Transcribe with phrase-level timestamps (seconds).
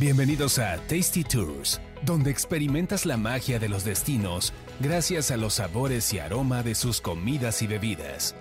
[0.00, 6.12] Bienvenidos a Tasty Tours, donde experimentas la magia de los destinos gracias a los sabores
[6.12, 8.36] y aroma de sus comidas y bebidas.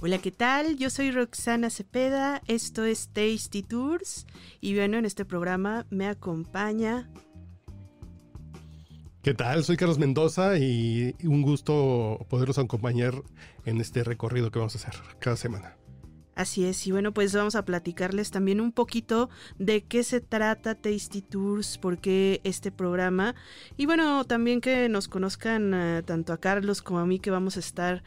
[0.00, 0.76] Hola, ¿qué tal?
[0.76, 4.26] Yo soy Roxana Cepeda, esto es Tasty Tours
[4.60, 7.08] y bueno, en este programa me acompaña...
[9.26, 9.64] ¿Qué tal?
[9.64, 13.24] Soy Carlos Mendoza y un gusto poderlos acompañar
[13.64, 15.76] en este recorrido que vamos a hacer cada semana.
[16.36, 20.74] Así es, y bueno, pues vamos a platicarles también un poquito de qué se trata
[20.74, 23.34] Tasty Tours, por qué este programa,
[23.78, 27.56] y bueno, también que nos conozcan eh, tanto a Carlos como a mí, que vamos
[27.56, 28.02] a estar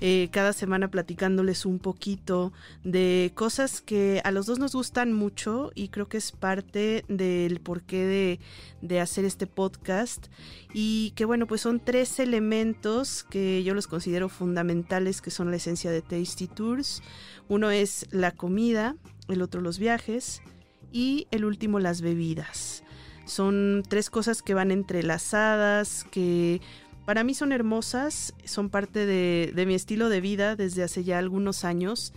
[0.00, 2.52] eh, cada semana platicándoles un poquito
[2.84, 7.58] de cosas que a los dos nos gustan mucho y creo que es parte del
[7.58, 8.40] porqué de,
[8.80, 10.28] de hacer este podcast,
[10.72, 15.56] y que bueno, pues son tres elementos que yo los considero fundamentales, que son la
[15.56, 17.02] esencia de Tasty Tours.
[17.48, 18.96] Uno es la comida,
[19.28, 20.42] el otro los viajes
[20.92, 22.84] y el último las bebidas.
[23.24, 26.60] Son tres cosas que van entrelazadas, que
[27.04, 31.64] para mí son hermosas, son parte de, mi estilo de vida desde hace ya algunos
[31.64, 32.12] años.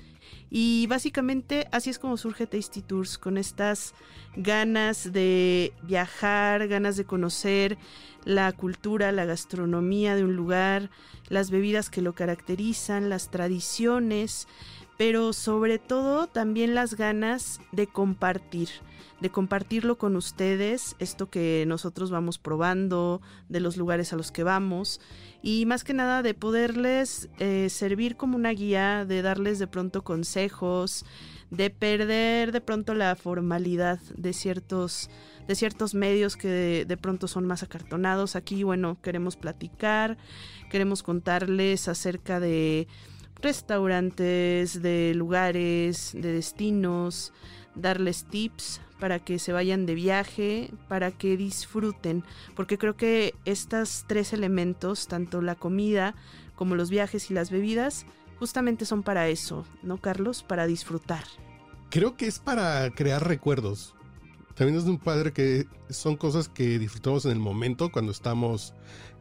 [0.50, 3.94] Y básicamente así es como surge Tasty Tours, con estas
[4.36, 7.78] ganas de viajar, ganas de conocer
[8.26, 10.90] la cultura, la gastronomía de un lugar,
[11.30, 14.48] las bebidas que lo caracterizan, las tradiciones,
[14.98, 18.70] pero sobre todo también las ganas de compartir,
[19.20, 24.44] de compartirlo con ustedes, esto que nosotros vamos probando, de los lugares a los que
[24.44, 25.02] vamos,
[25.42, 30.04] y más que nada de poderles eh, servir como una guía, de darles de pronto
[30.04, 31.06] consejos,
[31.52, 35.10] de perder de pronto la formalidad de ciertos
[35.48, 38.36] de ciertos medios que de, pronto son más acartonados.
[38.36, 40.18] Aquí, bueno, queremos platicar,
[40.72, 42.88] queremos contarles acerca de
[43.42, 47.34] restaurantes, de lugares, de destinos,
[47.76, 52.24] darles tips para que se vayan de viaje, para que disfruten,
[52.56, 56.16] porque creo que estos tres elementos, tanto la comida
[56.56, 58.06] como los viajes y las bebidas,
[58.40, 60.44] justamente son para eso, ¿no, Carlos?
[60.44, 61.24] Para disfrutar.
[61.90, 63.96] Creo que es para crear recuerdos.
[64.56, 68.74] También es un padre que son cosas que disfrutamos en el momento cuando estamos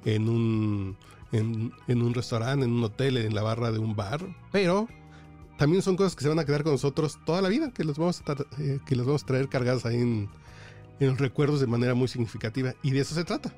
[0.05, 0.97] en un
[1.33, 4.21] en, un restaurante, en un hotel, en la barra de un bar,
[4.53, 4.89] pero
[5.59, 7.99] también son cosas que se van a quedar con nosotros toda la vida, que los
[7.99, 10.29] vamos a, eh, que los vamos a traer cargadas ahí en,
[11.01, 12.75] en los recuerdos de manera muy significativa.
[12.83, 13.53] Y de eso se trata.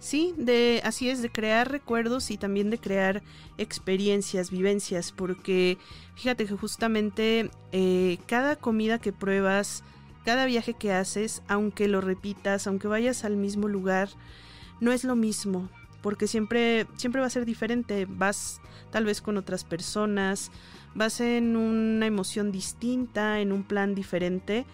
[0.00, 3.22] Sí, de así es, de crear recuerdos y también de crear
[3.58, 5.76] experiencias, vivencias, porque
[6.14, 9.82] fíjate que justamente eh, cada comida que pruebas,
[10.24, 14.08] cada viaje que haces, aunque lo repitas, aunque vayas al mismo lugar,
[14.80, 15.68] no es lo mismo
[16.02, 18.06] porque siempre, siempre va a ser diferente.
[18.08, 18.60] Vas
[18.90, 20.50] tal vez con otras personas,
[20.94, 24.66] vas en una emoción distinta, en un plan diferente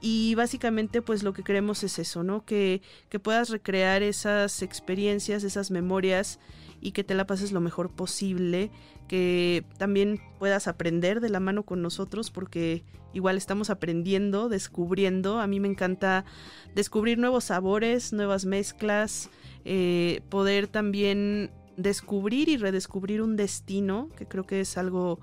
[0.00, 2.44] y básicamente pues lo que queremos es eso, ¿no?
[2.44, 6.38] Que, que puedas recrear esas experiencias, esas memorias
[6.80, 8.70] y que te la pases lo mejor posible,
[9.08, 15.46] que también puedas aprender de la mano con nosotros porque igual estamos aprendiendo, descubriendo, a
[15.46, 16.24] mí me encanta
[16.74, 19.30] descubrir nuevos sabores, nuevas mezclas,
[19.66, 25.18] eh, poder también descubrir y redescubrir un destino, que creo que es algo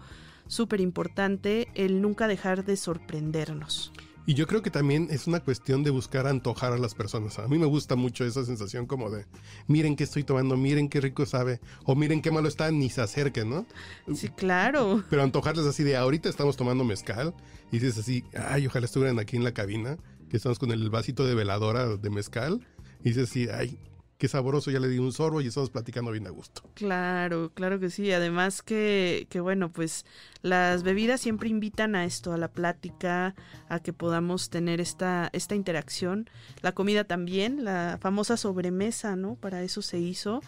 [0.48, 3.94] súper importante, el nunca dejar de sorprendernos.
[4.26, 7.40] Y yo creo que también es una cuestión de buscar antojar a las personas.
[7.40, 9.26] A mí me gusta mucho esa sensación como de,
[9.68, 13.02] miren qué estoy tomando, miren qué rico sabe, o miren qué malo está, ni se
[13.02, 13.66] acerquen, ¿no?
[14.14, 15.04] Sí, claro.
[15.10, 17.34] Pero antojarles así de, ahorita estamos tomando mezcal,
[17.70, 19.98] y dices así, ay, ojalá estuvieran aquí en la cabina,
[20.30, 22.66] que estamos con el vasito de veladora de mezcal,
[23.02, 23.78] y dices así, ay,
[24.24, 26.62] qué sabroso, ya le di un sorbo y estamos platicando bien a gusto.
[26.76, 28.10] Claro, claro que sí.
[28.14, 30.06] Además que, que bueno, pues
[30.42, 33.36] las bebidas siempre invitan a esto, a la plática,
[33.68, 36.30] a que podamos tener esta, esta interacción.
[36.62, 39.36] La comida también, la famosa sobremesa, ¿no?
[39.36, 40.40] Para eso se hizo.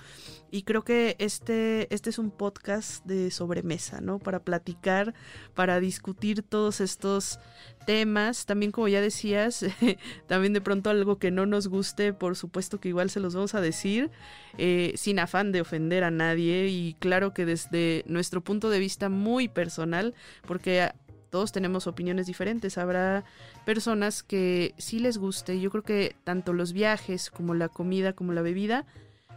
[0.51, 4.19] Y creo que este, este es un podcast de sobremesa, ¿no?
[4.19, 5.13] Para platicar,
[5.53, 7.39] para discutir todos estos
[7.85, 8.45] temas.
[8.45, 9.65] También, como ya decías,
[10.27, 13.55] también de pronto algo que no nos guste, por supuesto que igual se los vamos
[13.55, 14.11] a decir,
[14.57, 16.67] eh, sin afán de ofender a nadie.
[16.67, 20.13] Y claro que desde nuestro punto de vista muy personal,
[20.47, 20.89] porque
[21.29, 22.77] todos tenemos opiniones diferentes.
[22.77, 23.25] Habrá
[23.65, 25.59] personas que sí les guste.
[25.59, 28.85] Yo creo que tanto los viajes como la comida como la bebida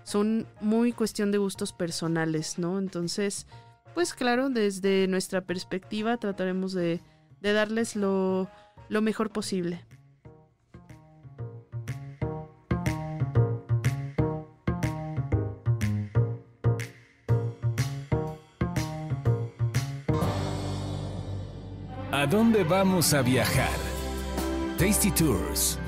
[0.05, 2.79] son muy cuestión de gustos personales, ¿no?
[2.79, 3.47] Entonces,
[3.95, 7.01] pues claro, desde nuestra perspectiva trataremos de,
[7.41, 8.49] de darles lo,
[8.89, 9.85] lo mejor posible.
[22.11, 23.79] ¿A dónde vamos a viajar?
[24.77, 25.79] Tasty Tours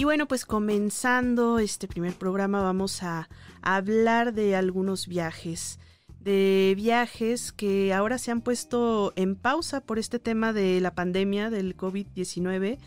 [0.00, 3.28] Y bueno, pues comenzando este primer programa vamos a,
[3.60, 5.78] hablar de algunos viajes,
[6.20, 11.50] de viajes que ahora se han puesto en pausa por este tema de la pandemia
[11.50, 12.78] del COVID-19.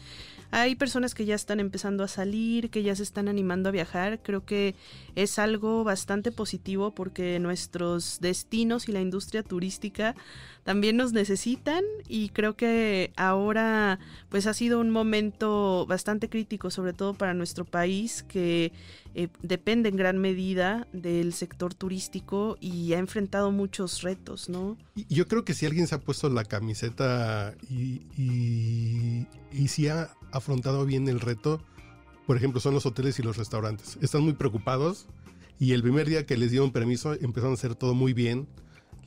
[0.49, 4.19] Hay personas que ya están empezando a salir, que ya se están animando a viajar.
[4.23, 4.73] Creo que
[5.13, 10.15] es algo bastante positivo porque nuestros destinos y la industria turística
[10.63, 13.99] también nos necesitan y creo que ahora
[14.29, 18.71] pues ha sido un momento bastante crítico, sobre todo para nuestro país que
[19.15, 24.77] eh, depende en gran medida del sector turístico y ha enfrentado muchos retos, ¿no?
[25.09, 30.09] Yo creo que si alguien se ha puesto la camiseta y, y, y si ha
[30.31, 31.61] afrontado bien el reto,
[32.25, 33.97] por ejemplo, son los hoteles y los restaurantes.
[34.01, 35.07] Están muy preocupados
[35.59, 38.47] y el primer día que les dieron permiso empezaron a hacer todo muy bien.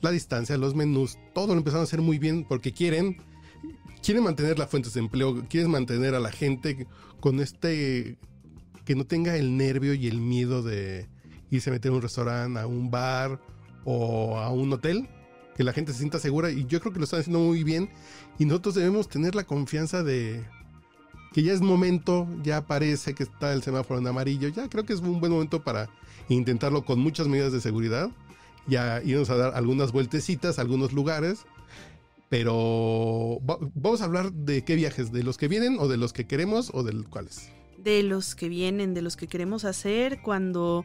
[0.01, 3.17] La distancia, los menús, todo lo empezaron a hacer muy bien porque quieren
[4.01, 6.87] quieren mantener las fuentes de empleo, quieren mantener a la gente
[7.19, 8.17] con este
[8.85, 11.09] que no tenga el nervio y el miedo de
[11.51, 13.41] irse a meter a un restaurante, a un bar
[13.83, 15.09] o a un hotel,
[15.55, 16.51] que la gente se sienta segura.
[16.51, 17.89] Y yo creo que lo están haciendo muy bien.
[18.39, 20.45] Y nosotros debemos tener la confianza de
[21.33, 24.93] que ya es momento, ya parece que está el semáforo en amarillo, ya creo que
[24.93, 25.89] es un buen momento para
[26.29, 28.09] intentarlo con muchas medidas de seguridad,
[28.67, 31.45] ya irnos a dar algunas vueltecitas a algunos lugares,
[32.29, 33.39] pero
[33.75, 36.71] vamos a hablar de qué viajes, de los que vienen o de los que queremos
[36.73, 40.83] o de cuáles de los que vienen, de los que queremos hacer cuando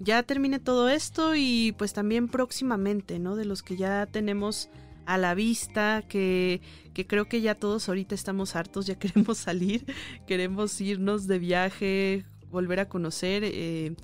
[0.00, 3.36] ya termine todo esto y pues también próximamente, ¿no?
[3.36, 4.68] De los que ya tenemos
[5.06, 6.60] a la vista, que,
[6.92, 9.86] que creo que ya todos ahorita estamos hartos, ya queremos salir,
[10.26, 13.44] queremos irnos de viaje, volver a conocer.
[13.44, 13.94] Eh,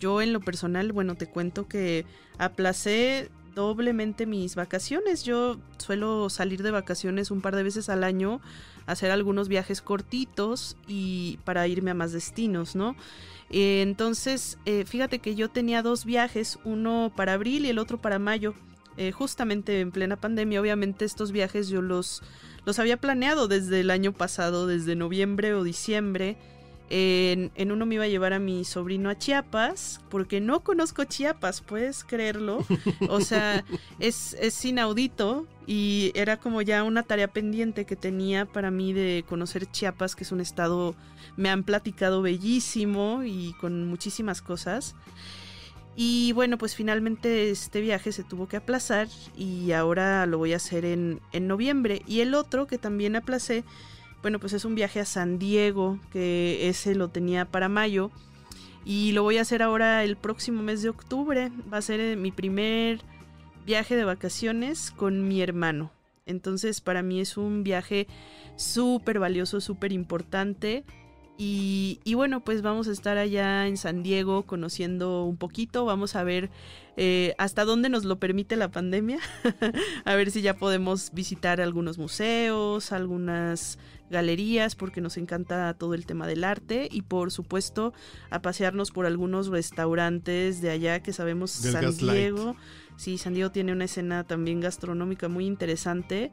[0.00, 2.06] yo en lo personal, bueno, te cuento que
[2.38, 5.24] aplacé doblemente mis vacaciones.
[5.24, 8.40] Yo suelo salir de vacaciones un par de veces al año
[8.86, 12.96] hacer algunos viajes cortitos y para irme a más destinos, ¿no?
[13.50, 18.18] Entonces, eh, fíjate que yo tenía dos viajes, uno para abril y el otro para
[18.18, 18.54] mayo.
[18.96, 22.22] Eh, justamente en plena pandemia, obviamente estos viajes yo los,
[22.64, 26.36] los había planeado desde el año pasado, desde noviembre o diciembre.
[26.90, 31.04] En, en, uno me iba a llevar a mi sobrino a Chiapas, porque no conozco
[31.04, 32.64] Chiapas, puedes creerlo.
[33.08, 33.64] O sea,
[33.98, 39.24] es, es inaudito y era como ya una tarea pendiente que tenía para mí de
[39.28, 40.94] conocer Chiapas, que es un estado,
[41.36, 44.94] me han platicado bellísimo y con muchísimas cosas.
[46.00, 50.56] Y bueno, pues finalmente este viaje se tuvo que aplazar y ahora lo voy a
[50.56, 52.02] hacer en, en noviembre.
[52.06, 53.64] Y el otro que también aplacé
[54.22, 58.10] bueno, pues es un viaje a San Diego, que ese lo tenía para mayo.
[58.84, 61.50] Y lo voy a hacer ahora el próximo mes de octubre.
[61.72, 63.00] Va a ser eh, mi primer
[63.66, 65.92] viaje de vacaciones con mi hermano.
[66.24, 68.06] Entonces para mí es un viaje
[68.56, 70.84] súper valioso, súper importante.
[71.40, 75.84] Y, y, bueno, pues vamos a estar allá en San Diego conociendo un poquito.
[75.84, 76.50] Vamos a ver
[76.96, 79.20] eh, hasta dónde nos lo permite la pandemia.
[80.04, 83.78] a ver si ya podemos visitar algunos museos, algunas
[84.10, 86.88] galerías, porque nos encanta todo el tema del arte.
[86.90, 87.92] Y por supuesto,
[88.30, 92.56] a pasearnos por algunos restaurantes de allá que sabemos San Diego.
[92.96, 96.32] Sí, San Diego tiene una escena también gastronómica muy interesante.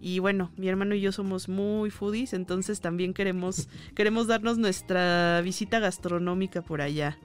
[0.00, 5.40] Y bueno, mi hermano y yo somos muy foodies, entonces también queremos, queremos darnos nuestra
[5.42, 7.18] visita gastronómica por allá.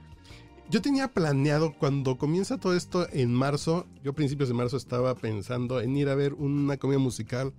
[0.72, 5.14] Yo tenía planeado cuando comienza todo esto en marzo, yo a principios de marzo estaba
[5.16, 7.52] pensando en ir a ver una comedia musical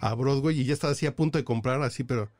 [0.00, 2.30] a Broadway y ya estaba así a punto de comprar así, pero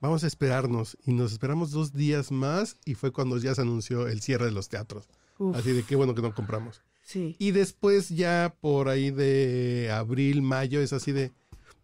[0.00, 4.06] vamos a esperarnos y nos esperamos dos días más y fue cuando ya se anunció
[4.06, 5.08] el cierre de los teatros.
[5.54, 6.80] Así de qué bueno que no compramos.
[7.02, 7.34] Sí.
[7.40, 11.32] Y después ya por ahí de abril, mayo es así de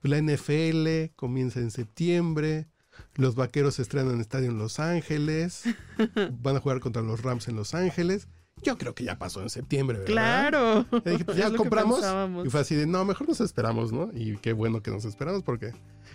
[0.03, 2.69] la NFL comienza en septiembre,
[3.15, 5.65] los Vaqueros se estrenan en estadio en Los Ángeles.
[6.43, 8.29] Van a jugar contra los Rams en Los Ángeles.
[8.63, 10.13] Yo creo que ya pasó en septiembre, ¿verdad?
[10.13, 10.87] Claro.
[11.03, 12.01] Pues, ya compramos.
[12.45, 14.11] Y fue así de, no, mejor nos esperamos, ¿no?
[14.15, 15.73] Y qué bueno que nos esperamos porque...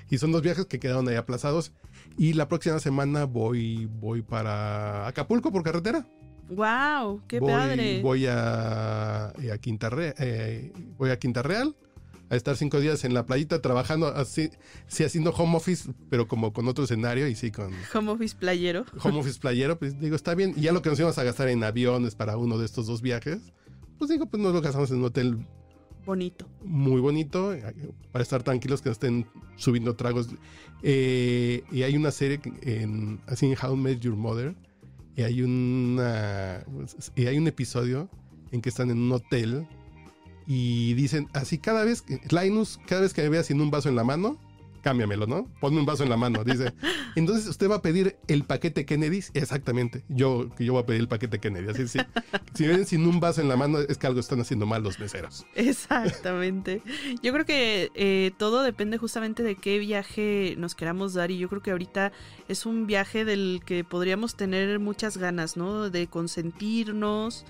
[0.10, 1.74] Y son dos viajes que quedaron ahí aplazados.
[2.18, 6.08] Y la próxima semana voy, voy para Acapulco por carretera.
[6.50, 7.24] ¡Wow!
[7.28, 8.02] ¡Qué padre!
[8.02, 11.76] Voy a, a Quinta eh, voy a Quinta Real
[12.30, 14.50] a estar cinco días en la playita trabajando así,
[14.88, 17.72] sí haciendo home office, pero como con otro escenario y sí con...
[17.94, 18.86] Home office playero.
[19.02, 20.54] Home office playero, pues digo, está bien.
[20.56, 23.02] Y ya lo que nos íbamos a gastar en aviones para uno de estos dos
[23.02, 23.54] viajes,
[23.98, 25.48] pues digo, pues nos lo gastamos en un hotel
[26.06, 26.48] bonito.
[26.64, 27.74] Muy bonito, eh,
[28.12, 30.30] para estar tranquilos que no estén subiendo tragos.
[30.84, 34.56] Eh, y hay una serie en, así en How Met Your Mother,
[35.16, 36.64] y hay, una,
[37.16, 38.08] y hay un episodio
[38.52, 39.68] en que están en un hotel
[40.48, 43.90] y dicen así cada vez que Linus, cada vez que me veas sin un vaso
[43.90, 44.40] en la mano,
[44.82, 45.50] cámbiamelo, ¿no?
[45.60, 46.74] Ponme un vaso en la mano, dice.
[47.16, 50.06] Entonces usted va a pedir el paquete Kennedy, exactamente.
[50.08, 52.00] Yo yo voy a pedir el paquete Kennedy, así sí.
[52.54, 54.98] Si ven sin un vaso en la mano es que algo están haciendo mal los
[54.98, 55.46] meseros.
[55.56, 56.82] Exactamente.
[57.22, 61.50] Yo creo que eh, todo depende justamente de qué viaje nos queramos dar y yo
[61.50, 62.14] creo que ahorita
[62.48, 65.90] es un viaje del que podríamos tener muchas ganas, ¿no?
[65.90, 67.46] De consentirnos,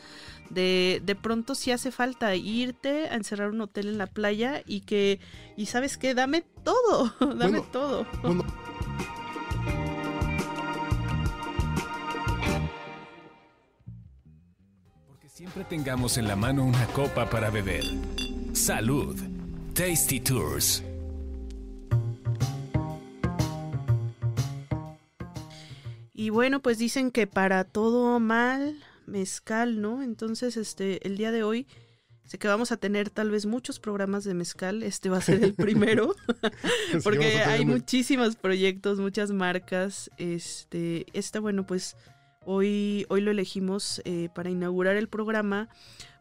[0.49, 4.81] de, de pronto si hace falta irte a encerrar un hotel en la playa y
[4.81, 5.19] que,
[5.55, 8.05] y sabes qué, dame todo, dame todo.
[15.07, 17.83] Porque siempre tengamos en la mano una copa para beber.
[18.53, 19.15] Salud.
[19.73, 20.83] Tasty Tours.
[26.19, 28.75] Y bueno, pues dicen que para todo mal
[29.07, 30.03] mezcal, ¿no?
[30.03, 31.67] Entonces, este, el día de hoy
[32.27, 34.83] sé que vamos a tener tal vez muchos programas de mezcal.
[34.83, 36.15] Este va a ser el primero,
[37.03, 40.11] porque hay muchísimos proyectos, muchas marcas.
[40.17, 41.95] Este, esta, bueno, pues
[42.45, 45.69] hoy, hoy lo elegimos eh, para inaugurar el programa,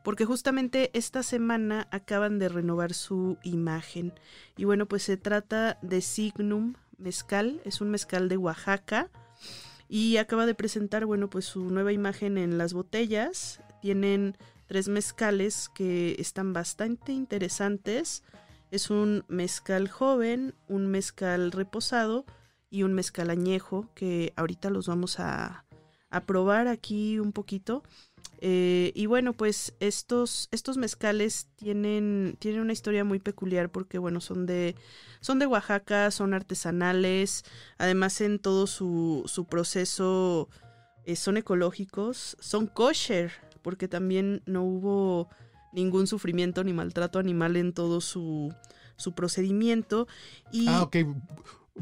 [0.04, 4.12] porque justamente esta semana acaban de renovar su imagen.
[4.56, 9.10] Y bueno, pues se trata de Signum Mezcal, es un mezcal de Oaxaca
[9.88, 13.60] y acaba de presentar, bueno, pues su nueva imagen en las botellas.
[13.80, 18.22] Tienen tres mezcales que están bastante interesantes.
[18.70, 22.24] Es un mezcal joven, un mezcal reposado
[22.68, 25.64] y un mezcal añejo que ahorita los vamos a,
[26.10, 27.84] a probar aquí un poquito.
[28.48, 34.20] Eh, y bueno, pues estos, estos mezcales tienen, tienen una historia muy peculiar porque, bueno,
[34.20, 34.76] son de,
[35.18, 37.44] son de Oaxaca, son artesanales,
[37.76, 40.48] además en todo su, su proceso
[41.06, 45.28] eh, son ecológicos, son kosher, porque también no hubo
[45.72, 48.54] ningún sufrimiento ni maltrato animal en todo su,
[48.94, 50.06] su procedimiento.
[50.52, 50.98] Y, ah, ok.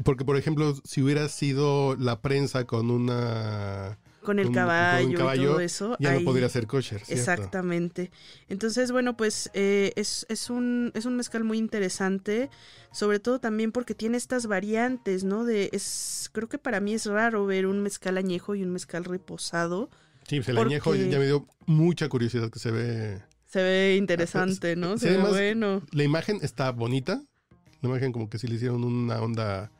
[0.03, 5.59] Porque, por ejemplo, si hubiera sido la prensa con una con el caballo, y todo
[5.61, 5.95] eso.
[5.99, 7.01] Ya no podría ser kosher.
[7.07, 8.11] Exactamente.
[8.49, 12.49] Entonces, bueno, pues eh, es, es, un, es un mezcal muy interesante,
[12.91, 15.45] sobre todo también porque tiene estas variantes, ¿no?
[15.45, 19.05] De, es, creo que para mí es raro ver un mezcal añejo y un mezcal
[19.05, 19.89] reposado.
[20.27, 23.21] Sí, pues el añejo ya me dio mucha curiosidad que se ve...
[23.45, 24.97] Se ve interesante, ¿no?
[24.97, 25.81] Se ve bueno.
[25.91, 27.21] La imagen está bonita.
[27.81, 29.71] La imagen como que sí le hicieron una onda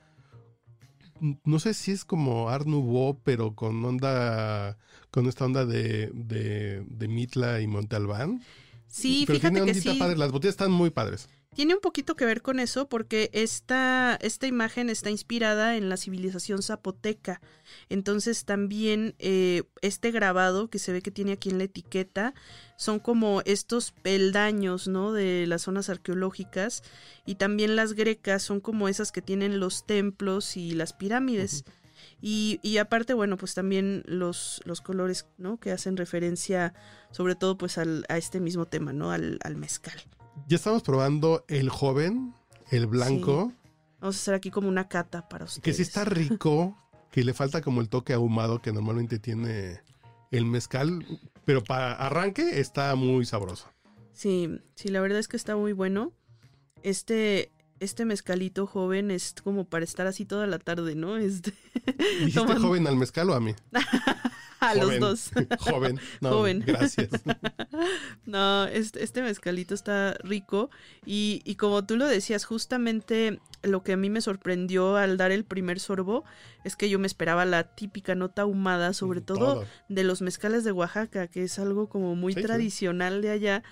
[1.44, 4.78] no sé si es como Art Nouveau, pero con onda,
[5.12, 8.42] con esta onda de, de, Mitla y Montalbán.
[8.88, 10.00] Sí, pero fíjate tiene que sí.
[10.00, 11.30] padre, las botellas están muy padres.
[11.56, 15.96] Tiene un poquito que ver con eso porque esta, esta imagen está inspirada en la
[15.96, 17.40] civilización zapoteca.
[17.88, 22.34] Entonces también eh, este grabado que se ve que tiene aquí en la etiqueta
[22.76, 25.14] son como estos peldaños, ¿no?
[25.14, 26.84] De las zonas arqueológicas.
[27.26, 31.64] Y también las grecas son como esas que tienen los templos y las pirámides.
[32.22, 35.58] y, y, aparte, bueno, pues también los, los colores, ¿no?
[35.58, 36.74] Que hacen referencia
[37.12, 39.12] sobre todo pues al, a este mismo tema, ¿no?
[39.12, 40.04] Al, al mezcal.
[40.48, 42.34] Ya estamos probando el joven,
[42.70, 43.52] el blanco.
[44.00, 45.64] Vamos a hacer aquí como una cata para ustedes.
[45.64, 46.78] Que sí está rico,
[47.12, 49.82] que le falta como el toque ahumado que normalmente tiene
[50.32, 51.06] el mezcal,
[51.46, 53.70] pero para arranque está muy sabroso.
[54.14, 56.14] Sí, sí, la verdad es que está muy bueno.
[56.84, 61.18] Este, este mezcalito joven es como para estar así toda la tarde, ¿no?
[61.18, 61.54] Este,
[62.20, 63.56] ¿Dijiste joven al mezcal o a mí?
[64.60, 65.32] a los dos.
[65.60, 66.00] Joven.
[66.22, 66.64] No, Joven.
[66.66, 67.10] Gracias.
[68.26, 70.70] no, este, este, mezcalito está rico
[71.06, 75.32] y, y, como tú lo decías, justamente lo que a mí me sorprendió al dar
[75.32, 76.24] el primer sorbo
[76.64, 80.72] es que yo me esperaba la típica nota ahumada, sobre todo, de los mezcales de
[80.72, 83.64] Oaxaca, que es algo como muy tradicional de allá.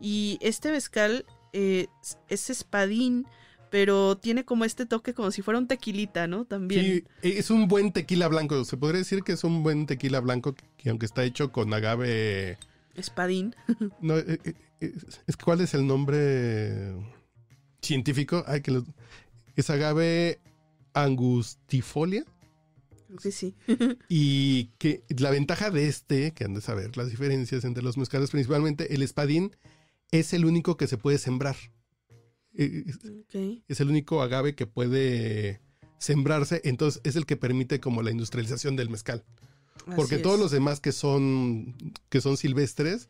[0.00, 1.86] Y este mezcal eh,
[2.28, 3.26] es espadín
[3.70, 6.44] pero tiene como este toque como si fuera un tequilita, ¿no?
[6.44, 7.04] También.
[7.22, 8.64] Sí, es un buen tequila blanco.
[8.64, 12.58] Se podría decir que es un buen tequila blanco que aunque está hecho con agave...
[12.94, 13.54] Espadín.
[14.00, 14.40] no, eh,
[14.80, 14.92] eh,
[15.26, 16.94] es, ¿cuál es el nombre
[17.82, 18.44] científico?
[18.46, 18.82] Ay, que
[19.56, 20.40] es agave
[20.94, 22.24] angustifolia.
[23.06, 23.54] Creo que sí.
[24.08, 28.30] y que la ventaja de este, que han de saber las diferencias entre los mezcales,
[28.30, 29.56] principalmente el espadín
[30.10, 31.56] es el único que se puede sembrar.
[32.58, 35.60] Es el único agave que puede
[35.98, 39.24] sembrarse, entonces es el que permite como la industrialización del mezcal.
[39.96, 41.74] Porque todos los demás que son,
[42.08, 43.08] que son silvestres,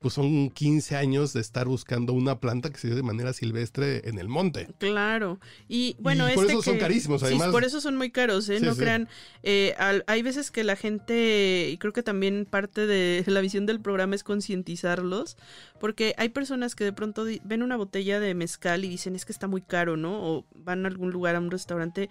[0.00, 4.08] pues son 15 años de estar buscando una planta que se dio de manera silvestre
[4.08, 4.66] en el monte.
[4.78, 5.38] Claro.
[5.68, 7.48] Y bueno, Y por este eso son carísimos, sí, además.
[7.50, 8.60] por eso son muy caros, ¿eh?
[8.60, 8.80] Sí, no sí.
[8.80, 9.08] crean.
[9.42, 13.66] eh, al- hay veces que la gente, y creo que también parte de la visión
[13.66, 15.36] del programa es concientizarlos,
[15.78, 19.32] porque hay personas que de pronto ven una botella de mezcal y dicen es que
[19.32, 20.14] está muy caro, ¿no?
[20.22, 22.08] O van a algún lugar, a un restaurante,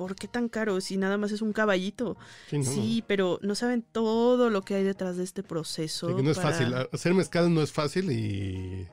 [0.00, 2.16] ¿por qué tan caro si nada más es un caballito?
[2.48, 6.08] Sí, no, Sí, pero no saben todo lo que hay detrás de este proceso.
[6.08, 6.16] no.
[6.16, 6.72] Que no es fácil.
[6.90, 8.88] Hacer mezcal no es fácil y,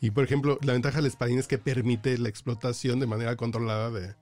[0.00, 3.90] y, por ejemplo, la ventaja del espadín es que permite la explotación de manera controlada
[3.90, 4.14] de,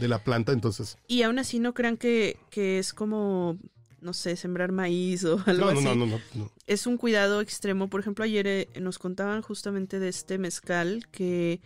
[0.00, 0.52] de la planta.
[0.52, 3.58] Entonces, Y aún así no crean que, que es como,
[4.00, 5.84] no sé, sembrar maíz o algo no, no, así.
[5.84, 6.50] no, no, no, no.
[6.66, 7.90] Es un cuidado extremo.
[7.90, 11.60] Por ejemplo, ayer eh, nos contaban justamente de este mezcal que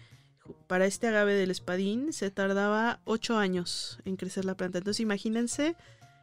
[0.66, 4.78] para este agave del espadín se tardaba ocho años en crecer la planta.
[4.78, 5.76] Entonces imagínense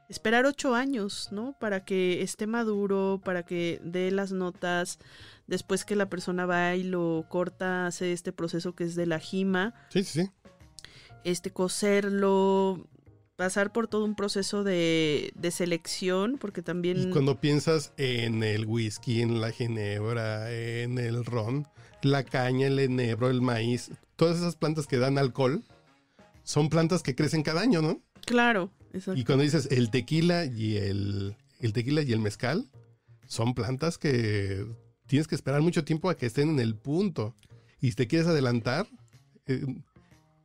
[0.10, 1.56] esperar ocho años, ¿no?
[1.60, 5.00] Para que esté maduro, para que dé las notas.
[5.48, 9.20] Después que la persona va y lo corta, hace este proceso que es de la
[9.20, 10.30] jima Sí, sí, sí.
[11.24, 12.88] este coserlo,
[13.36, 18.66] pasar por todo un proceso de, de selección, porque también Y cuando piensas en el
[18.66, 21.68] whisky, en la ginebra, en el ron,
[22.02, 25.64] la caña, el enebro, el maíz, todas esas plantas que dan alcohol,
[26.44, 28.02] son plantas que crecen cada año, ¿no?
[28.26, 29.20] claro, exacto.
[29.20, 32.70] Y cuando dices el tequila y el, el tequila y el mezcal,
[33.28, 34.66] son plantas que
[35.08, 37.36] tienes que esperar mucho tiempo a que estén en el punto.
[37.82, 38.88] Y si te quieres adelantar,
[39.48, 39.66] eh,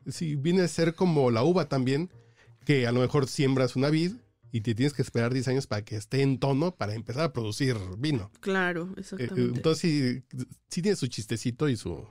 [0.08, 2.10] si viene a ser como la uva también,
[2.64, 4.12] que a lo mejor siembras una vid
[4.50, 7.32] y te tienes que esperar 10 años para que esté en tono para empezar a
[7.32, 8.30] producir vino.
[8.40, 9.56] Claro, Eh, exactamente.
[9.56, 9.80] entonces
[10.32, 12.06] sí, sí tiene su chistecito y su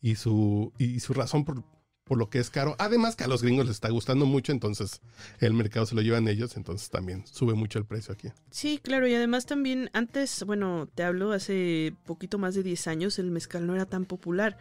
[0.00, 1.62] y su y su razón por,
[2.04, 2.74] por lo que es caro.
[2.78, 5.00] Además que a los gringos les está gustando mucho, entonces
[5.38, 8.30] el mercado se lo llevan ellos, entonces también sube mucho el precio aquí.
[8.50, 13.18] Sí, claro, y además también antes, bueno, te hablo hace poquito más de 10 años,
[13.20, 14.58] el mezcal no era tan popular.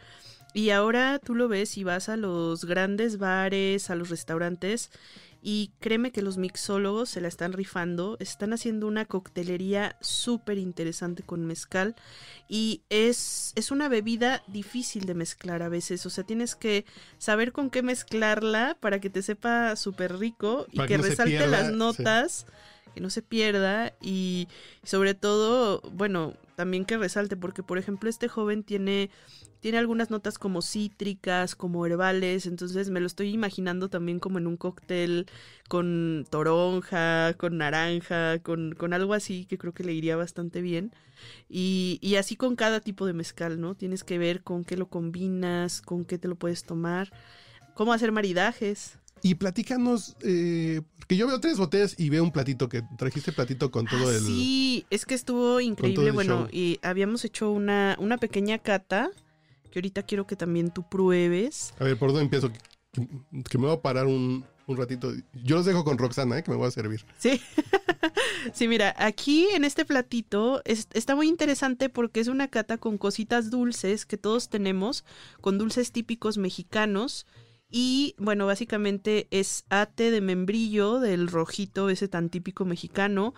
[0.54, 4.92] Y ahora tú lo ves y vas a los grandes bares, a los restaurantes,
[5.42, 11.24] y créeme que los mixólogos se la están rifando, están haciendo una coctelería súper interesante
[11.24, 11.96] con mezcal,
[12.48, 16.86] y es, es una bebida difícil de mezclar a veces, o sea, tienes que
[17.18, 21.04] saber con qué mezclarla para que te sepa súper rico y Para que, que no
[21.04, 21.76] se resalte pierda, las sí.
[21.76, 22.46] notas
[22.94, 24.48] que no se pierda y
[24.84, 29.10] sobre todo, bueno, también que resalte, porque por ejemplo este joven tiene,
[29.62, 34.46] tiene algunas notas como cítricas, como herbales, entonces me lo estoy imaginando también como en
[34.48, 35.28] un cóctel
[35.70, 40.92] con toronja, con naranja, con, con algo así que creo que le iría bastante bien.
[41.48, 43.74] Y, y así con cada tipo de mezcal, ¿no?
[43.74, 47.10] Tienes que ver con qué lo combinas, con qué te lo puedes tomar,
[47.74, 49.00] cómo hacer maridajes.
[49.22, 53.70] Y platícanos, eh, porque yo veo tres botellas y veo un platito que trajiste platito
[53.72, 54.22] con todo Ah, el...
[54.22, 56.12] Sí, es que estuvo increíble.
[56.12, 59.10] Bueno, y habíamos hecho una, una pequeña cata
[59.72, 61.74] que ahorita quiero que también tú pruebes.
[61.80, 62.52] A ver, ¿por dónde empiezo?
[62.52, 63.08] Que,
[63.50, 65.12] que me voy a parar un, un ratito.
[65.44, 66.44] Yo los dejo con Roxana, ¿eh?
[66.44, 67.06] que me voy a servir.
[67.18, 67.40] Sí.
[68.54, 72.98] sí, mira, aquí en este platito es- está muy interesante porque es una cata con
[72.98, 75.04] cositas dulces que todos tenemos,
[75.42, 77.26] con dulces típicos mexicanos.
[77.72, 83.34] Y bueno, básicamente es ate de membrillo del rojito, ese tan típico mexicano.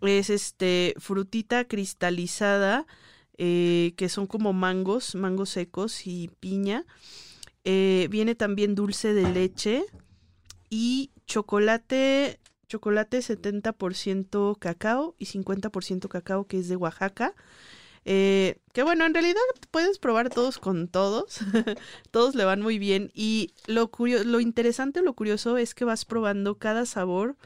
[0.00, 2.86] Es este frutita cristalizada,
[3.36, 6.86] eh, que son como mangos, mangos secos y piña.
[7.64, 9.84] Eh, viene también dulce de leche
[10.70, 17.34] y chocolate, chocolate 70% cacao y 50% cacao que es de Oaxaca.
[18.10, 19.40] Eh, que bueno, en realidad
[19.70, 21.40] puedes probar todos con todos.
[22.10, 23.10] todos le van muy bien.
[23.14, 27.36] Y lo, curio- lo interesante, lo curioso es que vas probando cada sabor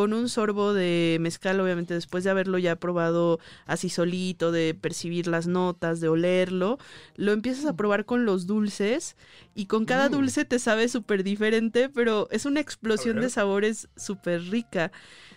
[0.00, 5.26] con un sorbo de mezcal, obviamente después de haberlo ya probado así solito, de percibir
[5.26, 6.78] las notas, de olerlo,
[7.16, 9.14] lo empiezas a probar con los dulces
[9.54, 10.12] y con cada Mm.
[10.12, 14.90] dulce te sabe súper diferente, pero es una explosión de sabores súper rica.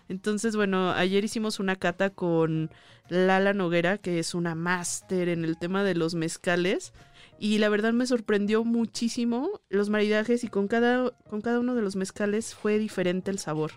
[0.08, 2.72] Entonces, bueno, ayer hicimos una cata con
[3.10, 6.94] Lala Noguera, que es una máster en el tema de los mezcales.
[7.38, 11.82] Y la verdad me sorprendió muchísimo los maridajes y con cada, con cada uno de
[11.82, 13.72] los mezcales fue diferente el sabor.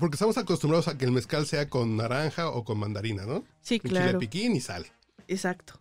[0.00, 3.44] Porque estamos acostumbrados a que el mezcal sea con naranja o con mandarina, ¿no?
[3.60, 4.18] Sí, Un chile claro.
[4.18, 4.86] piquín y sal.
[5.28, 5.78] Exacto.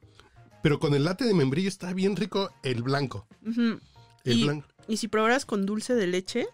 [0.61, 3.25] Pero con el latte de membrillo está bien rico el blanco.
[3.45, 3.79] El
[4.25, 4.67] Y- blanco.
[4.87, 6.47] Y si probaras con dulce de leche,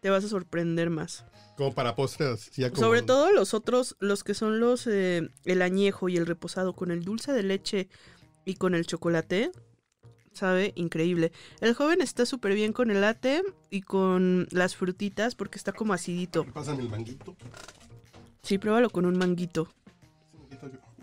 [0.00, 1.24] te vas a sorprender más.
[1.56, 2.50] Como para postres.
[2.56, 6.26] Ya como- Sobre todo los otros, los que son los, eh, el añejo y el
[6.26, 7.88] reposado, con el dulce de leche
[8.44, 9.52] y con el chocolate,
[10.34, 11.32] sabe increíble.
[11.60, 15.92] El joven está súper bien con el latte y con las frutitas porque está como
[15.92, 16.44] acidito.
[16.44, 17.36] Pásame el manguito.
[18.42, 19.68] Sí, pruébalo con un manguito.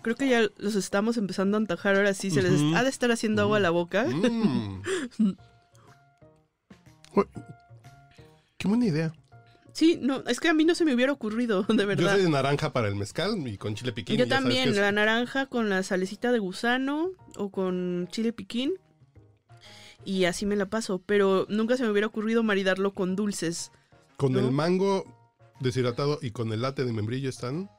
[0.01, 2.31] Creo que ya los estamos empezando a antojar ahora sí.
[2.31, 4.05] Se les ha de estar haciendo agua a la boca.
[4.05, 4.81] Mm.
[8.57, 9.13] Qué buena idea.
[9.73, 12.13] Sí, no, es que a mí no se me hubiera ocurrido, de Yo verdad.
[12.13, 14.17] soy de naranja para el mezcal y con chile piquín.
[14.17, 18.73] Yo también, la naranja con la salecita de gusano o con chile piquín.
[20.05, 23.71] Y así me la paso, pero nunca se me hubiera ocurrido maridarlo con dulces.
[24.17, 24.39] Con ¿no?
[24.39, 25.05] el mango
[25.59, 27.69] deshidratado y con el latte de membrillo están.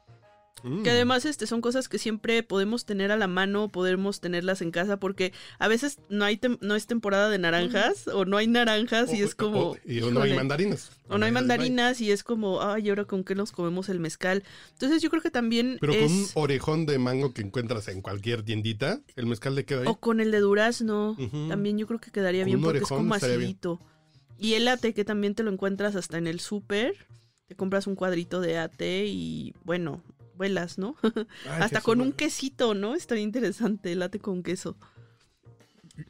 [0.61, 0.83] Mm.
[0.83, 4.71] Que además este, son cosas que siempre podemos tener a la mano, podemos tenerlas en
[4.71, 8.47] casa, porque a veces no hay tem- no es temporada de naranjas, o no hay
[8.47, 9.71] naranjas y es como...
[9.71, 10.91] o- y no hay mandarinas.
[11.09, 13.99] O no hay Mandarinas y es como, ay, ¿y ahora con qué nos comemos el
[13.99, 14.43] mezcal?
[14.71, 18.43] Entonces yo creo que también Pero con un orejón de mango que encuentras en cualquier
[18.43, 19.87] tiendita, el mezcal le queda ahí.
[19.87, 21.49] O con el de durazno, Ujú.
[21.49, 23.13] también yo creo que quedaría Con bien porque es como bien.
[23.13, 23.81] acidito.
[24.39, 26.95] Y el ate que también te lo encuentras hasta en el súper,
[27.47, 30.01] te compras un cuadrito de ate y bueno,
[30.37, 30.95] vuelas, ¿no?
[31.03, 31.11] Ay,
[31.45, 32.95] hasta con un quesito, ¿no?
[32.95, 34.77] Estaría interesante el ate con queso.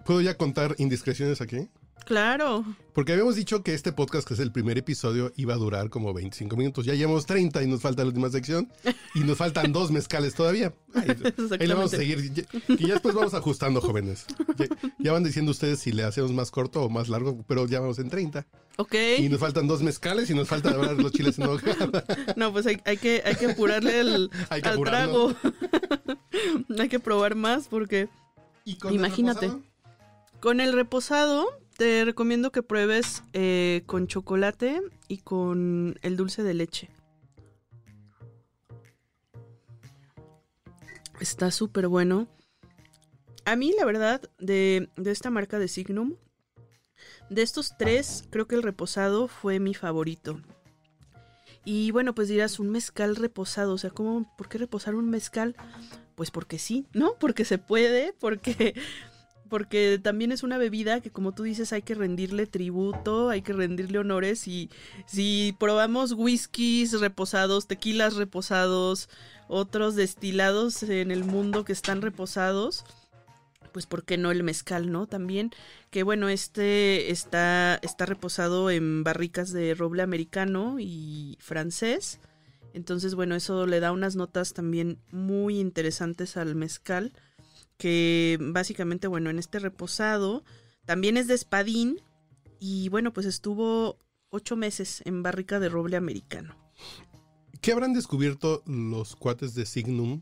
[0.06, 1.70] ¿Puedo ya contar indiscreciones aquí?
[2.06, 2.66] Claro.
[2.94, 6.14] Porque habíamos dicho que este podcast, que es el primer episodio, iba a durar como
[6.14, 6.86] 25 minutos.
[6.86, 8.72] Ya llevamos 30 y nos falta la última sección.
[9.16, 10.74] Y nos faltan dos mezcales todavía.
[10.94, 11.08] Ahí
[11.68, 12.46] le vamos a seguir.
[12.68, 14.26] Y ya después vamos ajustando, jóvenes.
[14.58, 14.68] Ya,
[15.00, 17.98] ya van diciendo ustedes si le hacemos más corto o más largo, pero ya vamos
[18.00, 18.46] en 30.
[18.78, 18.96] Ok.
[19.20, 21.62] Y nos faltan dos mezcales y nos hablar los chiles en.
[22.36, 25.34] No, pues hay, hay que, hay que apurarle el, Hay que al apurarlo.
[25.36, 26.18] trago.
[26.80, 28.10] hay que probar más porque
[28.66, 29.52] ¿Y con el Imagínate.
[30.40, 36.54] con el reposado te recomiendo que pruebes eh, con chocolate y con el dulce de
[36.54, 36.90] leche.
[41.20, 42.28] Está súper bueno.
[43.46, 46.16] A mí, la verdad, de, de esta marca de Signum,
[47.30, 50.40] de estos tres, creo que el reposado fue mi favorito.
[51.66, 55.56] Y bueno, pues dirás, un mezcal reposado, o sea, ¿cómo, ¿por qué reposar un mezcal?
[56.16, 57.16] Pues porque sí, ¿no?
[57.20, 58.76] Porque se puede, porque,
[59.54, 63.54] porque también es una bebida que como tú dices hay que rendirle tributo, hay que
[63.54, 64.72] rendirle honores y
[65.06, 69.10] si probamos whiskies reposados, tequilas reposados,
[69.48, 72.84] otros destilados en el mundo que están reposados,
[73.72, 75.06] pues ¿por qué no el mezcal, no?
[75.06, 75.52] También
[75.92, 82.20] que bueno, este está, está reposado en barricas de roble americano y francés.
[82.74, 87.14] Entonces, bueno, eso le da unas notas también muy interesantes al mezcal.
[87.78, 90.44] Que básicamente, bueno, en este reposado
[90.86, 92.02] también es de espadín.
[92.60, 93.98] Y bueno, pues estuvo
[94.30, 96.56] ocho meses en barrica de roble americano.
[97.62, 100.22] ¿Qué habrán descubierto los cuates de Signum?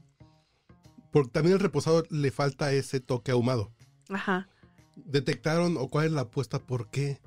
[1.12, 3.72] Porque también el reposado le falta ese toque ahumado.
[4.10, 4.48] Ajá.
[4.96, 6.60] ¿Detectaron o cuál es la apuesta?
[6.60, 7.20] ¿Por qué?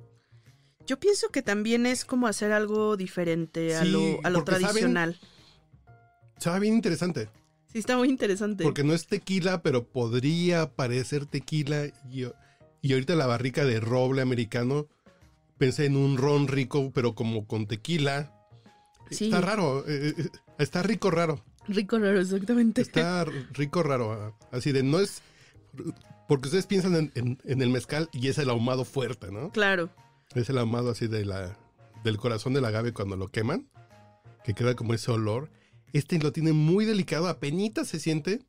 [0.86, 4.44] Yo pienso que también es como hacer algo diferente a Sí, lo, a lo saben-
[4.44, 5.18] tradicional.
[6.38, 7.28] Sabe bien interesante.
[7.74, 8.62] Sí, está muy interesante.
[8.64, 11.86] Porque no es tequila, pero podría parecer tequila.
[12.10, 12.24] Y,
[12.80, 14.86] y ahorita la barrica de roble americano,
[15.58, 18.32] pensé en un ron rico, pero como con tequila.
[19.10, 19.24] Sí.
[19.26, 19.84] Está raro.
[19.88, 21.44] eh, eh, está rico raro.
[21.66, 22.80] Rico raro, exactamente.
[22.80, 24.12] Está rico raro.
[24.12, 25.20] ah, Así de no es.
[26.28, 29.50] Porque ustedes piensan en, en- en el mezcal y es el ahumado fuerte, ¿no?
[29.50, 29.90] Claro.
[30.36, 31.58] Es el ahumado así de la,
[32.04, 33.68] del corazón del agave cuando lo queman,
[34.44, 35.50] que queda como ese olor.
[35.94, 38.42] Este lo tiene muy delicado, apenas se siente,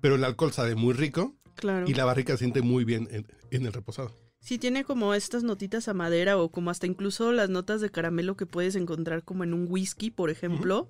[0.00, 1.88] pero el alcohol sabe muy rico Claro.
[1.88, 4.12] y la barrica se siente muy bien en, en el reposado.
[4.40, 8.36] Sí, tiene como estas notitas a madera o como hasta incluso las notas de caramelo
[8.36, 10.86] que puedes encontrar como en un whisky, por ejemplo,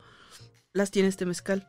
[0.75, 1.67] las tiene este mezcal.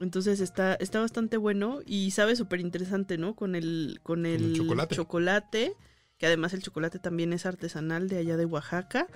[0.00, 3.34] Entonces está, está bastante bueno y sabe súper interesante, ¿no?
[3.34, 4.94] Con el, con el, el chocolate.
[4.94, 5.72] chocolate,
[6.18, 9.08] que además el chocolate también es artesanal de allá de Oaxaca.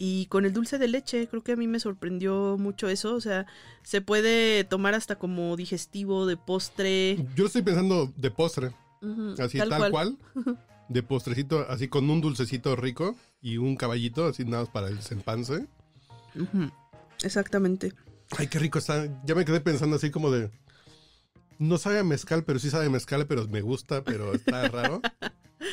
[0.00, 3.14] Y con el dulce de leche, creo que a mí me sorprendió mucho eso.
[3.14, 3.46] O sea,
[3.82, 7.18] se puede tomar hasta como digestivo, de postre.
[7.34, 8.70] Yo estoy pensando de postre,
[9.38, 10.16] así tal, cual.
[10.88, 15.02] de postrecito, así con un dulcecito rico y un caballito, así nada más para el
[15.02, 15.66] sempanse.
[17.22, 17.92] Exactamente.
[18.36, 19.08] Ay, qué rico está.
[19.24, 20.50] Ya me quedé pensando así como de.
[21.58, 25.00] No sabe a mezcal, pero sí sabe a mezcal, pero me gusta, pero está raro.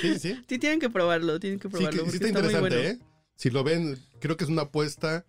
[0.02, 0.58] Sí, sí, sí.
[0.58, 2.06] Tienen que probarlo, tienen que Sí, probarlo.
[2.06, 2.76] que- sí está muy interesante, bueno.
[2.76, 3.00] ¿eh?
[3.36, 5.26] Si lo ven, creo que es una apuesta.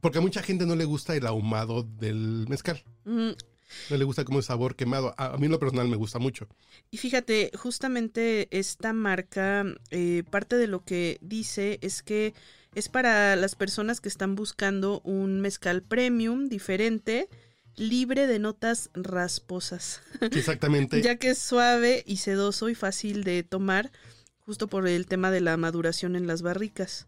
[0.00, 2.82] Porque a mucha gente no le gusta el ahumado del mezcal.
[3.04, 3.32] Mm,
[3.90, 5.14] No le gusta como el sabor quemado.
[5.18, 6.48] A, mí en lo personal me gusta mucho.
[6.90, 12.34] Y fíjate, justamente esta marca, eh, parte de lo que dice es que
[12.74, 17.28] es para las personas que están buscando un mezcal premium diferente,
[17.76, 21.02] libre de notas rasposas, Exactamente.
[21.02, 23.90] ya que es suave y sedoso y fácil de tomar,
[24.40, 27.06] justo por el tema de la maduración en las barricas.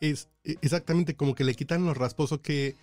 [0.00, 2.76] Es e- exactamente como que le quitan lo rasposo que,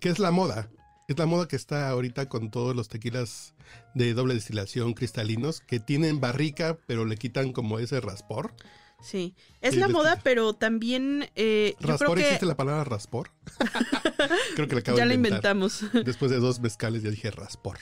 [0.00, 0.70] que es la moda.
[1.08, 3.54] es la moda que está ahorita con todos los tequilas
[3.94, 8.54] de doble destilación cristalinos que tienen barrica, pero le quitan como ese raspor.
[9.02, 13.30] Sí, es la moda, pero también eh, yo creo ¿Raspor que existe la palabra raspor?
[14.54, 15.56] creo que la acabo ya la de inventar.
[15.56, 15.84] inventamos.
[16.04, 17.78] Después de dos mezcales ya dije raspor.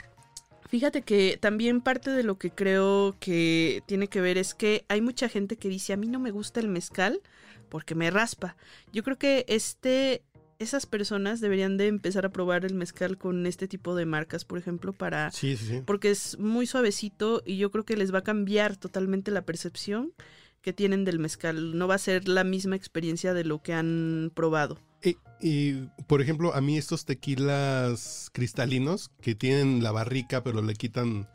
[0.71, 5.01] Fíjate que también parte de lo que creo que tiene que ver es que hay
[5.01, 7.21] mucha gente que dice a mí no me gusta el mezcal
[7.71, 8.57] porque me raspa.
[8.93, 10.23] Yo creo que este
[10.59, 14.59] esas personas deberían de empezar a probar el mezcal con este tipo de marcas, por
[14.59, 15.83] ejemplo, para Sí, sí, sí.
[15.87, 20.13] porque es muy suavecito y yo creo que les va a cambiar totalmente la percepción
[20.61, 21.79] que tienen del mezcal.
[21.79, 24.79] No va a ser la misma experiencia de lo que han probado.
[25.03, 30.75] Y, y, por ejemplo, a mí estos tequilas cristalinos que tienen la barrica, pero le
[30.75, 31.27] quitan,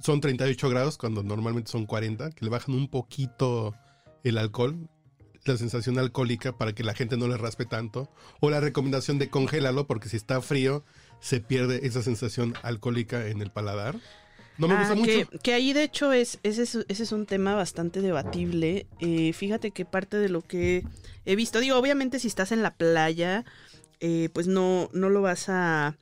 [0.00, 3.72] son 38 grados cuando normalmente son 40, que le bajan un poquito
[4.24, 4.88] el alcohol,
[5.52, 9.28] la sensación alcohólica para que la gente no le raspe tanto, o la recomendación de
[9.30, 10.84] congélalo porque si está frío
[11.20, 13.96] se pierde esa sensación alcohólica en el paladar.
[14.56, 15.38] No me Ah, gusta que, mucho.
[15.42, 18.86] que ahí de hecho es ese, es ese es un tema bastante debatible.
[19.00, 20.84] Eh, fíjate que parte de lo que
[21.24, 23.44] he visto, digo, obviamente si estás en la playa,
[24.00, 25.96] eh, pues no, no lo vas a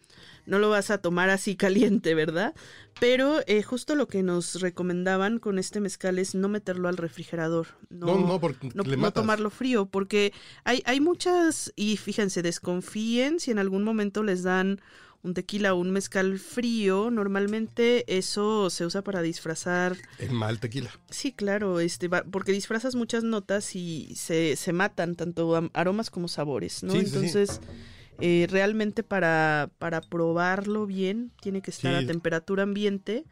[0.46, 2.54] no lo vas a tomar así caliente, ¿verdad?
[3.00, 7.68] Pero eh, justo lo que nos recomendaban con este mezcal es no meterlo al refrigerador.
[7.90, 9.22] No, no, porque no, le no matas.
[9.22, 10.32] tomarlo frío, porque
[10.64, 14.80] hay, hay muchas, y fíjense, desconfíen si en algún momento les dan
[15.22, 19.96] un tequila o un mezcal frío, normalmente eso se usa para disfrazar.
[20.18, 20.90] El mal tequila.
[21.10, 26.82] Sí, claro, este, porque disfrazas muchas notas y se, se matan tanto aromas como sabores,
[26.82, 26.92] ¿no?
[26.92, 27.44] Sí, sí, sí.
[28.24, 32.04] Eh, realmente para, para probarlo bien, tiene que estar Sí.
[32.04, 33.24] a temperatura ambiente.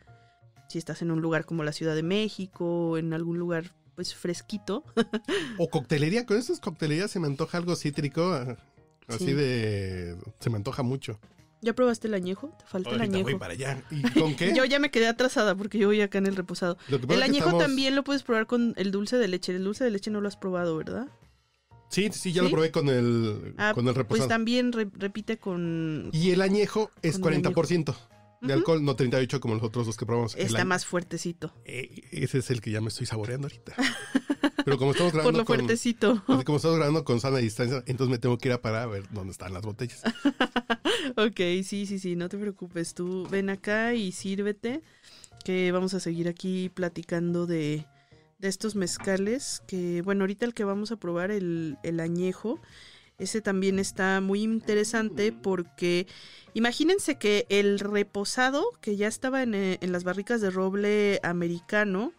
[0.68, 4.14] Si estás en un lugar como la Ciudad de México, o en algún lugar pues
[4.14, 4.82] fresquito.
[5.58, 8.56] O coctelería, con esas coctelerías se me antoja algo cítrico, ah,
[9.08, 9.32] así Sí.
[9.34, 10.16] de...
[10.40, 11.20] se me antoja mucho.
[11.62, 12.48] ¿Ya probaste el añejo?
[12.58, 13.38] Te falta el Ahorita voy añejo.
[13.38, 13.82] para allá.
[13.90, 14.54] ¿Y con qué?
[14.56, 16.78] Yo ya me quedé atrasada porque yo voy acá en el reposado.
[16.88, 19.54] El es que añejo estamos- también lo puedes probar con el dulce de leche.
[19.54, 21.06] El dulce de leche no lo has probado, ¿verdad?
[21.90, 22.48] Sí, sí, ya ¿Sí?
[22.48, 24.28] lo probé con el, Ah, con el Pues reposado.
[24.28, 26.08] también re- repite con...
[26.12, 27.94] y el añejo es Con el 40%
[28.42, 30.34] de alcohol, no 38 como los otros dos que probamos.
[30.36, 31.52] Está más fuertecito.
[31.66, 33.74] eh, ese es el que ya me estoy saboreando ahorita.
[34.64, 36.22] Pero como estamos Por grabando lo con, fuertecito.
[36.24, 39.02] como estamos grabando con sana distancia, entonces me tengo que ir a parar a ver
[39.10, 40.02] dónde están las botellas.
[41.16, 42.94] ok, sí, sí, sí, no te preocupes.
[42.94, 44.80] Tú ven acá y sírvete.
[45.44, 47.86] Que vamos a seguir aquí platicando de,
[48.40, 49.62] de estos mezcales.
[49.66, 52.60] Que, bueno, ahorita el que vamos a probar, el, el añejo.
[53.18, 56.06] Ese también está muy interesante porque
[56.54, 62.14] imagínense que el reposado que ya estaba en, eh, en las barricas de roble americano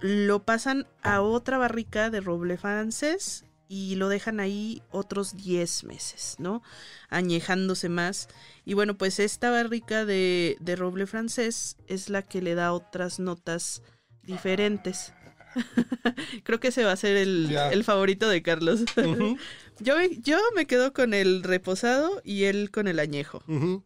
[0.00, 6.36] lo pasan a otra barrica de roble francés y lo dejan ahí otros 10 meses,
[6.38, 6.62] ¿no?
[7.10, 8.28] Añejándose más.
[8.64, 13.18] Y bueno, pues esta barrica de, de roble francés es la que le da otras
[13.18, 13.82] notas
[14.22, 15.12] diferentes.
[16.44, 17.70] Creo que ese va a ser el, Ya.
[17.72, 18.84] el favorito de Carlos.
[19.80, 23.42] Yo, me- yo me quedo con el reposado y él con el añejo.
[23.46, 23.84] ujú.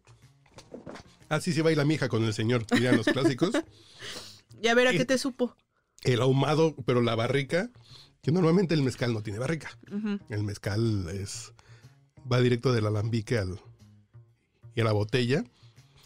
[1.29, 3.51] Así se baila mi hija con el señor, dirían los clásicos.
[4.63, 5.57] Y a ver a Eh, qué te supo.
[6.03, 7.71] El ahumado, pero la barrica,
[8.21, 9.71] que normalmente el mezcal no tiene barrica.
[10.29, 11.53] El mezcal es
[12.31, 13.59] va directo del alambique al,
[14.75, 15.43] y a la botella.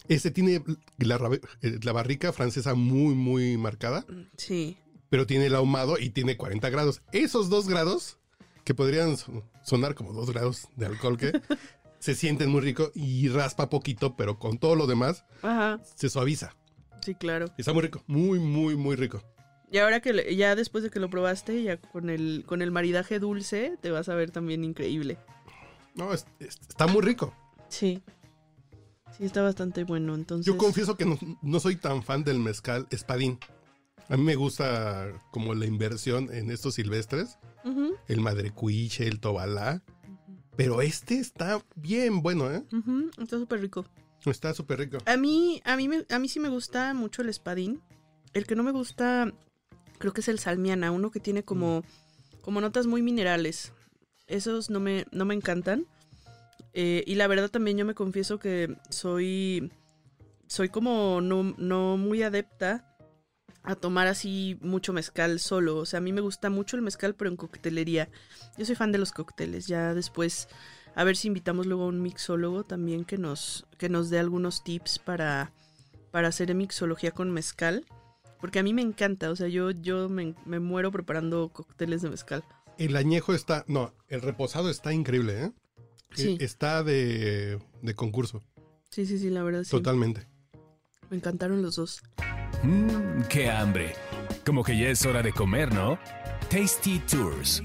[0.08, 0.62] Este tiene
[0.98, 1.18] la,
[1.62, 4.76] eh, la barrica francesa muy, muy marcada, Sí.
[5.10, 7.02] Pero tiene el ahumado y tiene 40 grados.
[7.12, 8.18] Esos dos grados,
[8.64, 11.32] que podrían so- sonar como dos grados de alcohol, que
[11.98, 15.80] se sienten muy rico y raspa poquito, pero con todo lo demás Ajá.
[15.94, 16.54] se suaviza.
[17.02, 17.46] Sí, claro.
[17.58, 19.22] Está muy rico, muy, muy, muy rico.
[19.70, 23.18] Y ahora que ya después de que lo probaste, ya con el con el maridaje
[23.18, 25.18] dulce, te vas a ver también increíble.
[25.94, 27.34] No, es- es- está muy rico.
[27.68, 28.02] Sí.
[29.16, 30.14] Sí, está bastante bueno.
[30.14, 30.46] Entonces.
[30.46, 33.38] Yo confieso que no, no soy tan fan del mezcal espadín.
[34.08, 37.38] A mí me gusta como la inversión en estos silvestres,
[38.08, 39.82] el madrecuiche, el tobalá,
[40.56, 42.62] pero este está bien bueno, ¿eh?
[43.20, 43.86] está súper rico.
[44.26, 44.98] Está súper rico.
[45.06, 47.82] A mí, a mí, me- a mí sí me gusta mucho el espadín.
[48.32, 49.32] El que no me gusta,
[49.98, 51.82] creo que es el salmiana, uno que tiene como,
[52.42, 53.72] como notas muy minerales.
[54.26, 55.86] Esos no me, no me encantan.
[56.72, 59.70] Eh, y la verdad también yo me confieso que soy,
[60.46, 62.93] soy como no, no muy adepta
[63.64, 65.78] a tomar así mucho mezcal solo.
[65.78, 68.08] O sea, a mí me gusta mucho el mezcal, pero en coctelería.
[68.56, 69.66] Yo soy fan de los cócteles.
[69.66, 70.48] Ya después,
[70.94, 74.62] a ver si invitamos luego a un mixólogo también que nos, que nos dé algunos
[74.62, 75.52] tips para,
[76.10, 77.86] para hacer mixología con mezcal.
[78.40, 82.10] Porque a mí me encanta, o sea, yo, yo me, me muero preparando cócteles de
[82.10, 82.44] mezcal.
[82.76, 85.52] El añejo está, no, el reposado está increíble, ¿eh?
[86.12, 86.36] Sí.
[86.38, 88.42] Eh, Está de, de concurso.
[88.90, 89.70] Sí, sí, sí, la verdad sí.
[89.70, 90.28] Totalmente.
[91.14, 92.02] Me encantaron los dos.
[92.64, 93.94] Mmm, qué hambre.
[94.44, 95.96] Como que ya es hora de comer, ¿no?
[96.50, 97.62] Tasty Tours.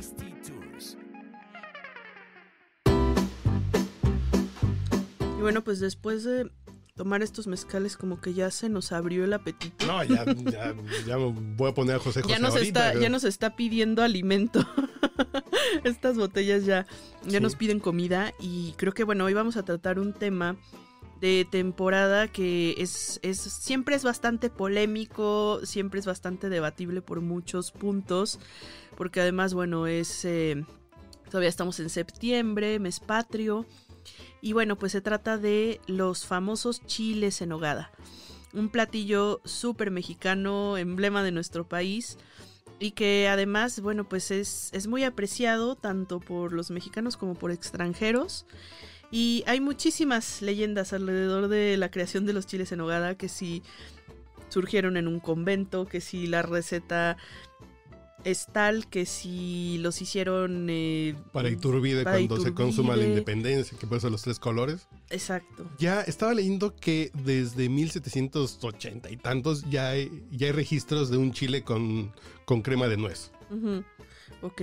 [5.20, 6.52] Y bueno, pues después de
[6.96, 9.88] tomar estos mezcales como que ya se nos abrió el apetito.
[9.88, 10.26] No, ya,
[11.08, 13.02] ya, voy a poner a José José ya nos ahorita, está, ¿no?
[13.02, 14.64] ya nos está pidiendo alimento.
[15.84, 16.86] Estas botellas ya,
[17.26, 17.40] ya Sí.
[17.40, 18.32] nos piden comida.
[18.40, 20.56] Y creo que bueno, hoy vamos a tratar un tema
[21.20, 27.72] de temporada que es, es siempre es bastante polémico, siempre es bastante debatible por muchos
[27.72, 28.40] puntos.
[28.96, 30.66] Porque además, bueno, es eh,
[31.30, 33.66] todavía estamos en septiembre, mes patrio.
[34.42, 37.92] Y bueno, pues se trata de los famosos chiles en hogada.
[38.54, 42.18] Un platillo súper mexicano, emblema de nuestro país.
[42.80, 47.52] Y que además, bueno, pues es, es muy apreciado tanto por los mexicanos como por
[47.52, 48.46] extranjeros.
[49.12, 53.64] Y hay muchísimas leyendas alrededor de la creación de los chiles en hogada, que si
[54.50, 57.18] surgieron en un convento, que si la receta
[58.24, 60.68] es tal, que si los hicieron...
[60.70, 64.88] eh, Para Iturbide, para cuando se consuma la independencia, que puede ser los tres colores.
[65.10, 65.70] Exacto.
[65.80, 71.32] Ya estaba leyendo que desde 1780 y tantos ya hay, ya hay registros de un
[71.32, 72.12] chile con,
[72.46, 73.32] con crema de nuez.
[73.50, 73.84] Ujú.
[74.42, 74.62] Ok.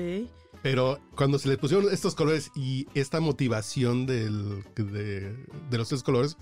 [0.67, 6.37] Pero cuando se le pusieron estos colores y esta motivación del, de, los tres colores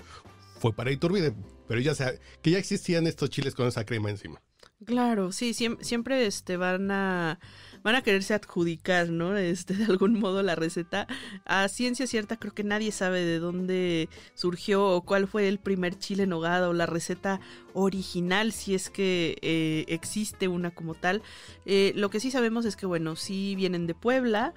[0.60, 1.34] fue para Iturbide.
[1.68, 4.40] Pero ya sea que ya existían estos chiles con esa crema encima.
[4.86, 7.38] Claro, sí, siem- siempre este van a
[7.84, 9.36] van a quererse adjudicar, ¿no?
[9.36, 11.06] Este de algún modo la receta.
[11.44, 15.96] A ciencia cierta creo que nadie sabe de dónde surgió o cuál fue el primer
[15.96, 17.40] chile en o la receta
[17.74, 21.22] original, si es que eh, existe una como tal.
[21.66, 24.54] Eh, lo que sí sabemos es que bueno, sí vienen de Puebla,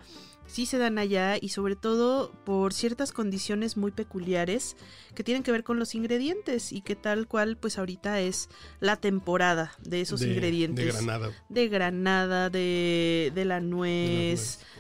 [0.47, 4.75] sí se dan allá y sobre todo por ciertas condiciones muy peculiares
[5.13, 8.95] que tienen que ver con los ingredientes y que tal cual pues ahorita es la
[8.95, 11.31] temporada de esos de, ingredientes De Granada.
[11.49, 14.76] de granada, de, de la nuez, de,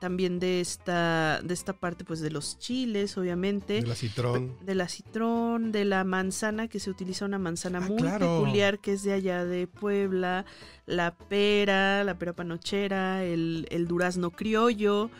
[0.00, 3.80] también de esta, de esta parte pues de los chiles, obviamente.
[3.80, 4.56] De la citrón.
[4.62, 8.40] De la citrón, de la manzana, que se utiliza una manzana Ah, muy claro.
[8.42, 10.44] peculiar que es de allá de Puebla,
[10.86, 15.10] la pera, la pera panochera, el, el durazno criollo.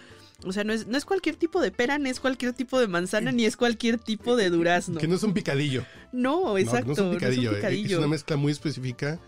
[0.47, 2.89] O sea, no es, no es cualquier tipo de pera, ni es cualquier tipo de
[2.89, 4.99] manzana, ni es cualquier tipo de durazno.
[4.99, 5.85] Que no es un picadillo.
[6.13, 6.87] No, No, exacto.
[6.87, 7.53] No, es un picadillo.
[7.57, 9.21] eh, Es una mezcla muy específica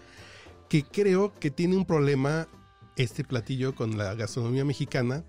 [0.70, 2.48] que creo que tiene un problema
[2.96, 5.24] este platillo con la gastronomía mexicana.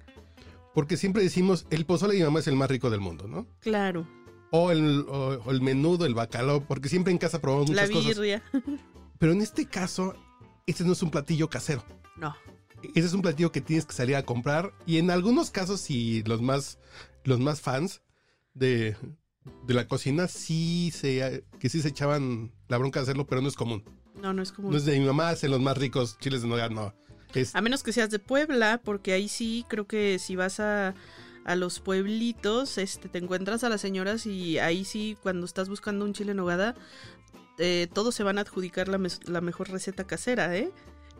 [0.73, 3.47] Porque siempre decimos, el pozole de mi mamá es el más rico del mundo, ¿no?
[3.59, 4.07] Claro,
[4.51, 7.91] O el, o- o el menudo, el bacalao, porque siempre en casa probamos la muchas
[7.91, 8.07] cosas.
[8.19, 8.43] birria.
[9.19, 10.15] Pero en este caso,
[10.67, 11.83] este no es un platillo casero.
[12.17, 12.35] No.
[12.95, 14.73] Ese es un platillo que tienes que salir a comprar.
[14.85, 16.79] Y en algunos casos, si los más,
[17.23, 18.01] los más fans
[18.53, 18.95] de,
[19.65, 23.47] de la cocina, sí se, que sí se echaban la bronca de hacerlo, pero no
[23.47, 23.83] es común.
[24.21, 24.69] No, no es como...
[24.71, 26.93] No es de mi mamá hace los más ricos chiles de nogada, no.
[27.53, 30.93] A menos que seas de Puebla, porque ahí sí creo que si vas a,
[31.45, 36.05] a los pueblitos, este, te encuentras a las señoras y ahí sí, cuando estás buscando
[36.05, 36.75] un chile en nogada,
[37.57, 40.71] eh, todos se van a adjudicar la, la mejor receta casera, ¿eh?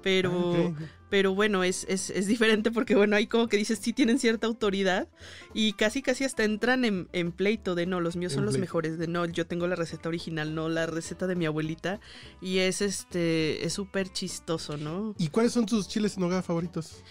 [0.04, 3.94] Pero, Ah, pero bueno, es, es, es diferente porque bueno, ahí como que dices, sí
[3.94, 5.08] tienen cierta autoridad
[5.54, 8.58] y casi casi hasta entran en, en pleito de no, los míos En son los
[8.58, 12.00] mejores, de no, yo tengo la receta original, no la receta de mi abuelita
[12.42, 15.16] y es este, es súper chistoso, ¿no?
[15.18, 17.04] ¿Y cuáles son tus chiles en nogada favoritos?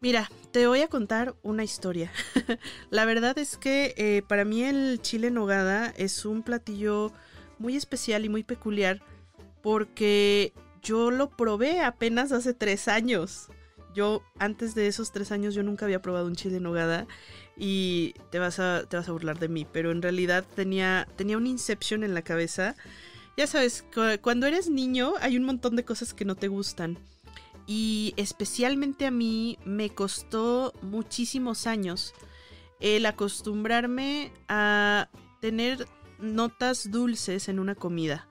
[0.00, 2.10] Mira, te voy a contar una historia.
[2.90, 7.12] la verdad es que eh, para mí el chile en nogada es un platillo
[7.58, 9.02] muy especial y muy peculiar
[9.62, 10.52] porque
[10.86, 13.48] yo lo probé apenas hace tres años.
[13.94, 17.06] Yo antes de esos tres años yo nunca había probado un chile en nogada
[17.56, 21.38] y te vas a, te vas a burlar de mí, pero en realidad tenía, tenía
[21.38, 22.76] un inception en la cabeza.
[23.36, 26.98] Ya sabes, cu- cuando eres niño hay un montón de cosas que no te gustan.
[27.66, 32.14] Y especialmente a mí me costó muchísimos años
[32.80, 35.08] el acostumbrarme a
[35.40, 35.88] tener
[36.20, 38.28] notas dulces en una comida.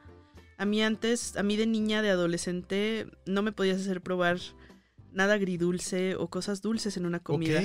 [0.58, 4.40] A mí antes, a mí de niña, de adolescente, no me podías hacer probar
[5.12, 7.62] nada agridulce o cosas dulces en una comida.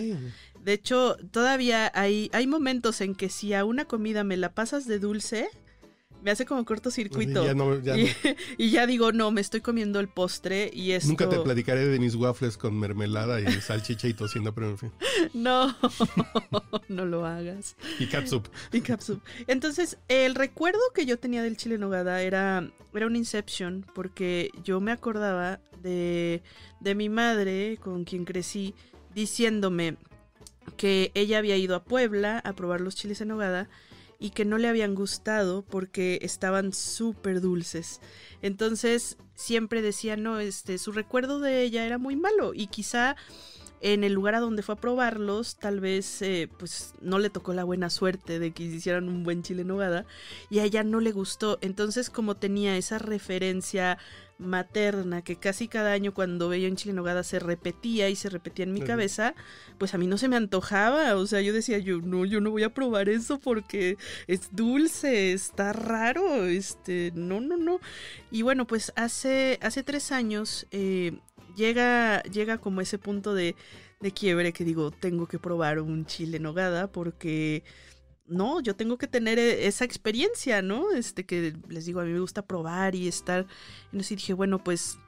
[0.62, 4.86] De hecho, todavía hay, hay momentos en que si a una comida me la pasas
[4.86, 5.48] de dulce,
[6.22, 7.44] me hace como cortocircuito.
[7.44, 8.10] Ya no- ya y, no.
[8.58, 11.08] y ya digo, no, me estoy comiendo el postre y esto...
[11.08, 14.92] Nunca te platicaré de mis waffles con mermelada y salchicha y tocino, pero en fin.
[15.34, 15.74] No,
[16.88, 17.76] no lo hagas.
[17.98, 18.46] Y catsup.
[18.72, 18.82] Y.
[19.46, 24.50] Entonces, el recuerdo que yo tenía del chile en nogada era, era un inception, porque
[24.64, 26.42] yo me acordaba de,
[26.80, 28.74] de mi madre, con quien crecí,
[29.14, 29.96] diciéndome
[30.76, 33.68] que ella había ido a Puebla a probar los chiles en nogada
[34.20, 38.00] y que no le habían gustado porque estaban súper dulces.
[38.42, 43.16] Entonces siempre decía, no, este, su recuerdo de ella era muy malo y quizá
[43.80, 47.54] en el lugar a donde fue a probarlos, tal vez eh, pues no le tocó
[47.54, 50.06] la buena suerte de que hicieran un buen chile en nogada
[50.50, 51.58] y a ella no le gustó.
[51.60, 53.98] Entonces como tenía esa referencia
[54.40, 58.30] materna que casi cada año cuando veía un chile en nogada se repetía y se
[58.30, 59.34] repetía en mi cabeza,
[59.78, 62.50] pues a mí no se me antojaba, o sea, yo decía, yo no, yo no
[62.50, 67.80] voy a probar eso porque es dulce, está raro, este, no, no, no.
[68.30, 71.18] Y bueno, pues hace, hace tres años eh,
[71.60, 73.54] llega, llega como ese punto de,
[74.00, 77.62] de quiebre que digo, tengo que probar un chile en nogada porque
[78.26, 80.92] no, yo tengo que tener e, esa experiencia, ¿no?
[80.92, 83.46] Este que les digo, a mí me gusta probar y estar.
[83.92, 84.98] Y dije, bueno, pues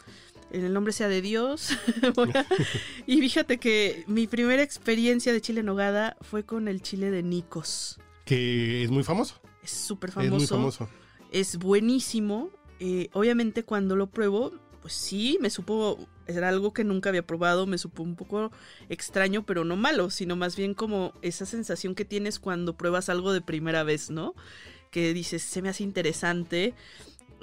[0.51, 1.71] en el nombre sea de Dios.
[3.07, 7.23] y fíjate que mi primera experiencia de chile en nogada fue con el chile de
[7.23, 7.99] Nicos.
[8.25, 9.41] Que es muy famoso.
[9.63, 10.35] Es súper famoso.
[10.37, 10.89] Es muy famoso.
[11.31, 12.51] Es buenísimo.
[12.81, 15.97] Eh, obviamente cuando lo pruebo, pues sí, me supo,
[16.27, 18.53] era algo que nunca había probado, me supo un poco
[18.89, 23.33] extraño, pero no malo, sino más bien como esa sensación que tienes cuando pruebas algo
[23.33, 24.35] de primera vez, ¿no?
[24.91, 26.75] Que dices, se me hace interesante.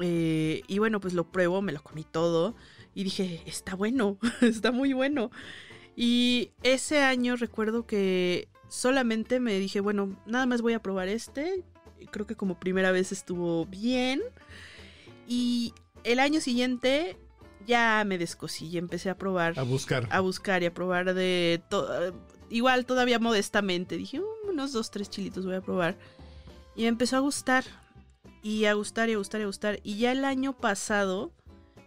[0.01, 2.55] Eh, y bueno, pues lo pruebo, me lo comí todo
[2.93, 5.31] y dije, está bueno, está muy bueno.
[5.95, 11.63] Y ese año recuerdo que solamente me dije, bueno, nada más voy a probar este.
[12.11, 14.21] Creo que como primera vez estuvo bien.
[15.27, 15.73] Y
[16.03, 17.17] el año siguiente
[17.69, 19.57] ya me descosí y empecé a probar.
[19.57, 20.07] A buscar.
[20.09, 22.13] A buscar y a probar de todo.
[22.49, 23.95] Igual todavía modestamente.
[23.95, 25.95] Dije, uh, unos dos, tres chilitos voy a probar.
[26.75, 27.63] Y me empezó a gustar.
[28.41, 29.79] Y a gustar y a gustar y a gustar.
[29.83, 31.31] Y ya el año pasado.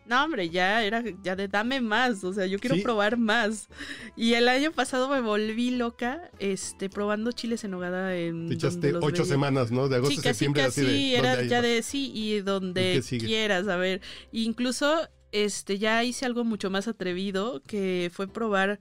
[0.05, 3.69] No, hombre, ya era ya de dame más, o sea, yo quiero probar más.
[4.17, 8.49] Y el año pasado me volví loca, este, probando chiles en nogada en.
[8.49, 9.89] Te echaste ocho semanas, ¿no?
[9.89, 14.01] De agosto a septiembre, así de, era ya de sí, y donde quieras, a ver.
[14.33, 18.79] Incluso este, ya hice algo mucho más atrevido, que fue probar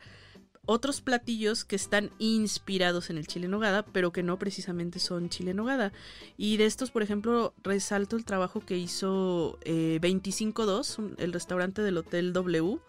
[0.65, 5.53] otros platillos que están inspirados en el chile nogada, pero que no precisamente son chile
[5.53, 5.91] nogada.
[6.37, 11.97] Y de estos, por ejemplo, resalto el trabajo que hizo eh, 252, el restaurante del
[11.97, 12.79] Hotel W,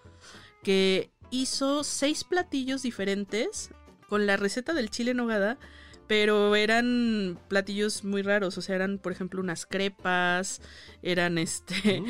[0.63, 3.71] que hizo seis platillos diferentes
[4.09, 5.59] con la receta del chile nogada
[6.13, 10.61] pero eran platillos muy raros, o sea, eran por ejemplo unas crepas,
[11.03, 12.03] eran este.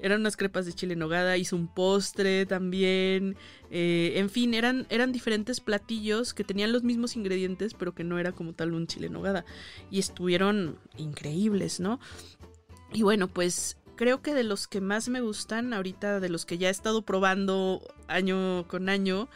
[0.00, 3.36] Eran unas crepas de chile en nogada, hizo un postre también,
[3.70, 8.18] eh, en fin, eran, eran diferentes platillos que tenían los mismos ingredientes, pero que no
[8.18, 9.44] era como tal un chile nogada,
[9.90, 12.00] y estuvieron increíbles, ¿no?
[12.92, 16.58] Y bueno, pues creo que de los que más me gustan ahorita, de los que
[16.58, 19.28] ya he estado probando año con año,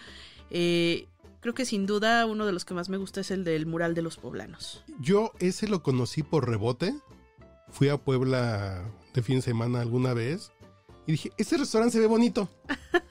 [0.51, 1.09] eh,
[1.45, 3.93] Creo que sin duda uno de los que más me gusta es el del mural
[3.93, 4.83] de los poblanos.
[4.99, 6.95] Yo ese lo conocí por rebote.
[7.69, 10.53] Fui a Puebla de fin de semana alguna vez
[11.07, 12.49] y dije, este restaurante se ve bonito.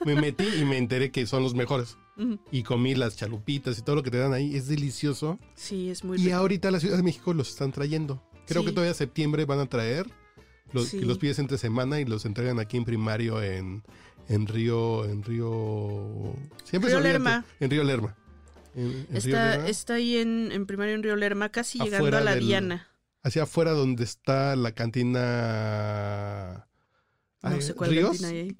[0.05, 1.97] Me metí y me enteré que son los mejores.
[2.51, 4.55] Y comí las chalupitas y todo lo que te dan ahí.
[4.55, 5.39] Es delicioso.
[5.55, 8.23] Sí, es muy Y ahorita la Ciudad de México los están trayendo.
[8.47, 10.07] Creo que todavía septiembre van a traer.
[10.71, 13.83] Los, los pides entre semana y los entregan aquí en primario en,
[14.27, 15.05] en Río.
[15.05, 16.35] En Río.
[16.63, 17.45] Siempre Río Lerma.
[17.59, 18.15] En Río Lerma
[19.13, 22.87] está, está ahí en, en, primario en Río Lerma, casi llegando a la Diana.
[23.21, 26.67] Hacia afuera donde está la cantina...
[27.43, 28.23] No sé cuál Ríos.
[28.23, 28.55] Ahí.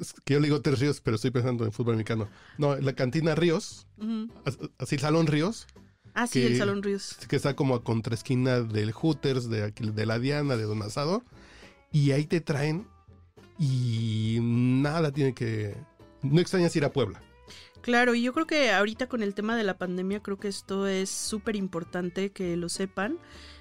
[0.00, 2.28] es que yo le digo Tres Ríos, pero estoy pensando en fútbol mexicano.
[2.56, 3.86] No, la cantina Ríos,
[4.78, 5.66] así el Salón Ríos.
[6.14, 7.16] Ah, sí, el Salón Ríos.
[7.28, 11.22] Que está como a contraesquina del Hooters, de, de la Diana, de Don Asado.
[11.92, 12.86] Y ahí te traen
[13.58, 15.76] y nada tiene que...
[16.22, 17.20] No extrañas ir a Puebla.
[17.80, 20.86] Claro, y yo creo que ahorita con el tema de la pandemia, creo que esto
[20.86, 23.18] es súper importante que lo sepan,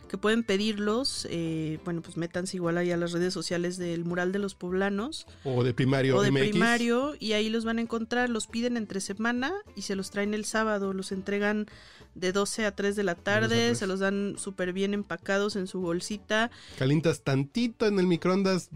[0.08, 4.32] que pueden pedirlos, eh, bueno, pues métanse igual ahí a las redes sociales del mural
[4.32, 5.28] de los poblanos.
[5.43, 6.18] O de primario.
[6.18, 9.95] O de primario, y ahí los van a encontrar, los piden entre semana y se
[9.95, 11.68] los traen el sábado, los entregan
[12.16, 15.82] de 12 a 3 de la tarde, se los dan súper bien empacados en su
[15.82, 16.51] bolsita.
[16.78, 18.70] Calientas tantito en el microondas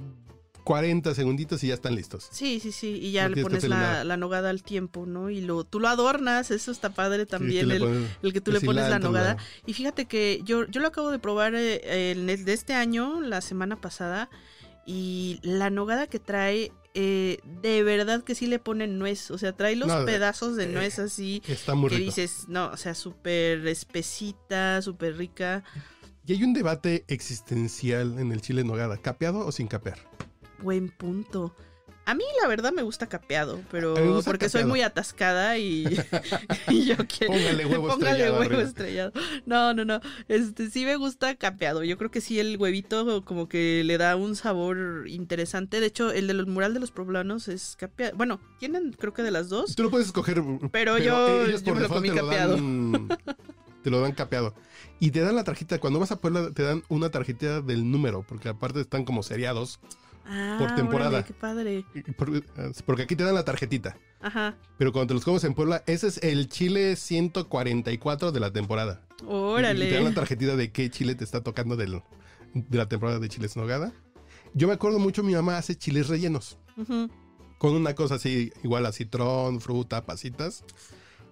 [0.64, 2.28] 40 segunditos y ya están listos.
[2.32, 3.00] Sí, sí, sí.
[3.02, 5.30] Y ya le pones la, nogada al tiempo, ¿no?
[5.30, 9.00] Y lo, tú lo adornas, eso está padre también, el, que tú le pones la
[9.00, 9.38] nogada.
[9.66, 13.42] Y fíjate que yo, yo lo acabo de probar eh, el, de este año, la
[13.42, 14.30] semana pasada,
[14.86, 19.54] y la nogada que trae eh, de verdad que sí le ponen nuez, o sea,
[19.54, 24.82] trae los pedazos de nuez así está muy que dices, no, o sea, súper espesita,
[24.82, 25.64] súper rica.
[26.26, 30.00] Y hay un debate existencial en el chile nogada, ¿capeado o sin capear?
[30.62, 31.56] Buen punto.
[32.04, 34.70] A mí la verdad me gusta capeado, pero gusta porque soy capeado.
[34.70, 35.86] muy atascada y,
[36.70, 39.12] y yo quiero Póngale huevo póngale estrellado huevo estrellado.
[39.46, 40.02] No, no, no.
[40.28, 41.84] Este sí me gusta capeado.
[41.84, 45.80] Yo creo que sí el huevito como que le da un sabor interesante.
[45.80, 48.18] De hecho, el del mural de los poblanos es capeado.
[48.18, 49.76] Bueno, tienen creo que de las dos.
[49.76, 50.42] Tú lo puedes escoger.
[50.72, 53.10] Pero yo- ellos yo me lo comí te dan-
[53.84, 54.56] te lo dan capeado.
[55.00, 55.80] Y te dan la tarjeta.
[55.80, 58.26] Cuando vas a Puebla, te dan una tarjeta del número.
[58.28, 59.80] Porque aparte están como seriados.
[60.26, 61.10] Ah, Por temporada.
[61.10, 61.86] órale, qué padre.
[62.86, 63.98] Porque aquí te dan la tarjetita.
[64.22, 64.56] Ajá.
[64.78, 69.02] Pero cuando te los comes en Puebla, ese es el chile 144 de la temporada.
[69.22, 70.12] Y- Y te dan la Órale.
[70.14, 72.02] tarjetita de qué chile te está tocando del-
[72.54, 73.94] de la temporada de chiles nogada.
[74.54, 76.58] Yo me acuerdo mucho, mi mamá hace chiles rellenos.
[76.78, 77.10] Ujú.
[77.58, 80.64] Con una cosa así, igual a citrón, fruta, pasitas.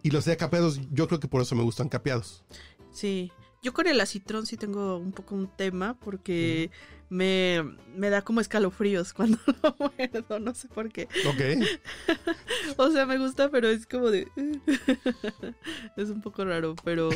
[0.04, 2.44] Y los de capeados, yo creo que por eso me gustan capeados.
[2.92, 3.32] Sí.
[3.62, 6.72] Yo con el acitrón sí tengo un poco un tema porque
[7.10, 7.64] me,
[7.96, 11.08] me da como escalofríos cuando lo muerdo, no sé por qué.
[11.28, 11.68] Ok.
[12.78, 14.28] O sea, me gusta, pero es como de...
[15.98, 17.10] es un poco raro, pero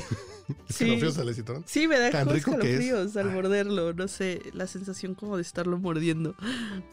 [0.67, 0.85] Sí.
[0.95, 1.63] Escalofríos al citrón.
[1.67, 2.79] sí me da Tan como rico que es.
[2.81, 3.35] escalofríos al Ay.
[3.35, 6.35] morderlo, no sé, la sensación como de estarlo mordiendo,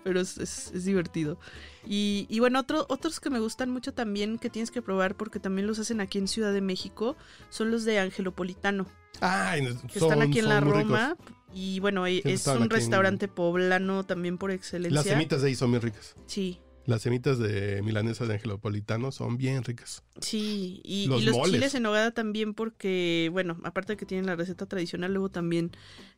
[0.04, 1.38] pero es, es- es divertido.
[1.86, 5.40] Y, y bueno, otro- otros que me gustan mucho también, que tienes que probar porque
[5.40, 7.16] también los hacen aquí en Ciudad de México,
[7.48, 8.86] son los de Angelopolitano.
[9.20, 9.62] Ay,
[9.92, 11.16] que son- están aquí en la Roma.
[11.52, 14.94] Y bueno, Siempre es un en- restaurante poblano también por excelencia.
[14.94, 16.14] Las semitas de ahí son bien ricas.
[16.26, 16.60] Sí,
[16.90, 20.02] Las semitas de milanesa de angelopolitano son bien ricas.
[20.20, 20.80] sí.
[20.84, 24.66] Y y Los chiles en nogada también porque, bueno, aparte de que tienen la receta
[24.66, 25.70] tradicional, luego también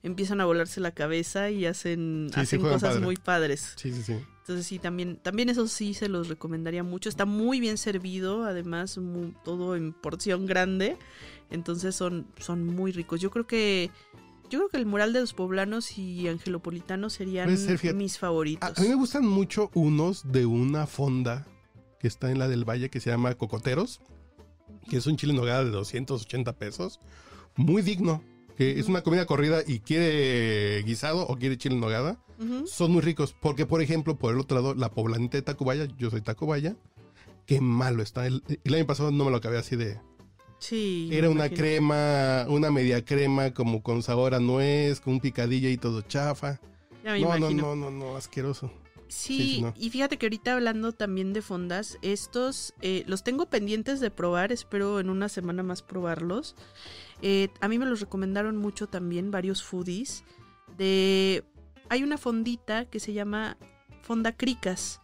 [0.03, 3.01] empiezan a volarse la cabeza y hacen, Sí, cosas padre.
[3.05, 3.75] muy padres.
[3.77, 4.14] Sí, sí, sí.
[4.39, 7.11] Entonces sí, también, también eso sí se los recomendaría mucho.
[7.11, 8.99] Está muy bien servido, además
[9.45, 10.97] todo en porción grande.
[11.51, 13.20] Entonces son, son muy ricos.
[13.20, 13.91] Yo creo que
[14.53, 18.78] yo creo que el mural de los poblanos y angelopolitanos serían ser, mis favoritos.
[18.78, 21.46] a mí me gustan mucho unos de una fonda
[21.98, 24.03] que está en la del Valle que se llama Cocoteros,
[24.90, 27.00] que es un chile en nogada de 280 pesos.
[27.57, 28.22] Muy digno.
[28.59, 32.22] Que es una comida corrida y quiere guisado o quiere chile en nogada.
[32.66, 33.34] Son muy ricos.
[33.40, 36.76] Porque, por ejemplo, por el otro lado, la poblanita de Tacubaya, yo soy Tacubaya.
[37.46, 38.26] Qué malo está.
[38.26, 39.98] El, el año pasado no me lo acabé así de.
[40.62, 41.08] Sí.
[41.10, 41.56] Era una imagino.
[41.60, 46.60] crema, una media crema como con sabor a nuez, con un picadillo y todo chafa.
[47.04, 47.74] Ya me No, no, imagino.
[47.74, 48.70] no, no, no, asqueroso.
[49.08, 49.74] Sí, Sí, sí, no.
[49.76, 54.52] y fíjate que ahorita hablando también de fondas, estos eh, los tengo pendientes de probar,
[54.52, 56.54] espero en una semana más probarlos.
[57.20, 60.24] Eh, a mí me los recomendaron mucho también varios foodies.
[60.78, 61.44] De,
[61.90, 63.58] hay una fondita que se llama
[64.00, 65.01] Fonda Cricas.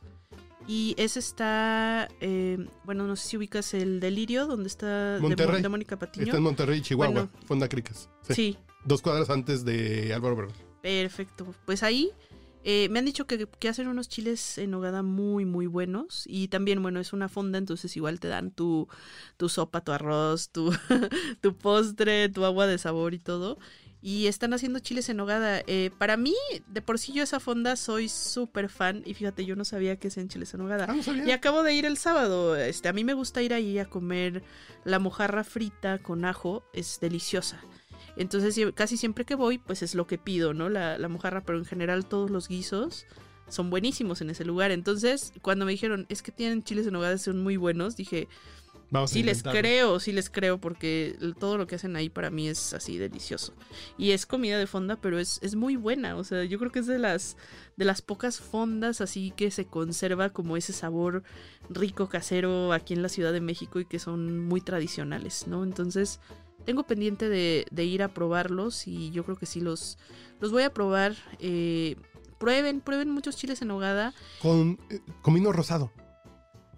[0.69, 5.63] Y ese está, eh, bueno, no sé si ubicas el Delirio, donde está de Monterrey.
[5.63, 6.27] de, Mónica Patiño.
[6.27, 7.31] Está en Monterrey, Chihuahua, Bueno.
[7.47, 8.11] Fonda Cricas.
[8.23, 8.35] Sí.
[8.35, 10.55] sí, Dos cuadras antes de Álvaro Obregón.
[10.83, 11.55] Perfecto.
[11.65, 12.13] Pues ahí
[12.65, 16.25] eh, me han dicho que, que hacen unos chiles en nogada muy, muy buenos.
[16.27, 18.89] Y también, bueno, es una fonda, entonces igual te dan tu,
[19.39, 20.71] tu sopa, tu arroz, tu,
[21.41, 23.59] tu postre, tu agua de sabor y todo.
[24.01, 25.63] Y están haciendo chiles en nogada.
[25.67, 26.35] Eh, para mí,
[26.69, 29.03] de por sí yo esa fonda soy súper fan.
[29.05, 30.87] Y fíjate, yo no sabía que hacían chiles en nogada.
[30.89, 31.27] Ah, no.
[31.27, 32.57] Y acabo de ir el sábado.
[32.57, 34.43] Este, a mí me gusta ir ahí a comer
[34.85, 36.65] la mojarra frita con ajo.
[36.73, 37.61] Es deliciosa.
[38.17, 40.69] Entonces, casi siempre que voy, pues es lo que pido, ¿no?
[40.69, 43.07] La, la mojarra, pero en general todos los guisos
[43.49, 44.71] son buenísimos en ese lugar.
[44.71, 48.29] Entonces, cuando me dijeron, es que tienen chiles en nogada, son muy buenos, dije,
[48.91, 52.49] Vamos sí les creo, sí les creo, porque todo lo que hacen ahí para mí
[52.49, 53.53] es así delicioso.
[53.99, 56.17] Y es comida de fonda, pero es, es muy buena.
[56.17, 57.37] O sea, yo creo que es de las,
[57.77, 61.23] de las pocas fondas así que se conserva como ese sabor
[61.69, 65.65] rico casero aquí en la Ciudad de México y que son muy tradicionales, ¿no?
[65.65, 66.21] Entonces,
[66.65, 69.99] tengo pendiente de, de ir a probarlos y yo creo que sí los,
[70.41, 71.15] los voy a probar.
[71.41, 71.97] eh,
[72.39, 74.15] prueben, prueben muchos chiles en hogada.
[74.41, 75.93] Con, eh, con vino rosado.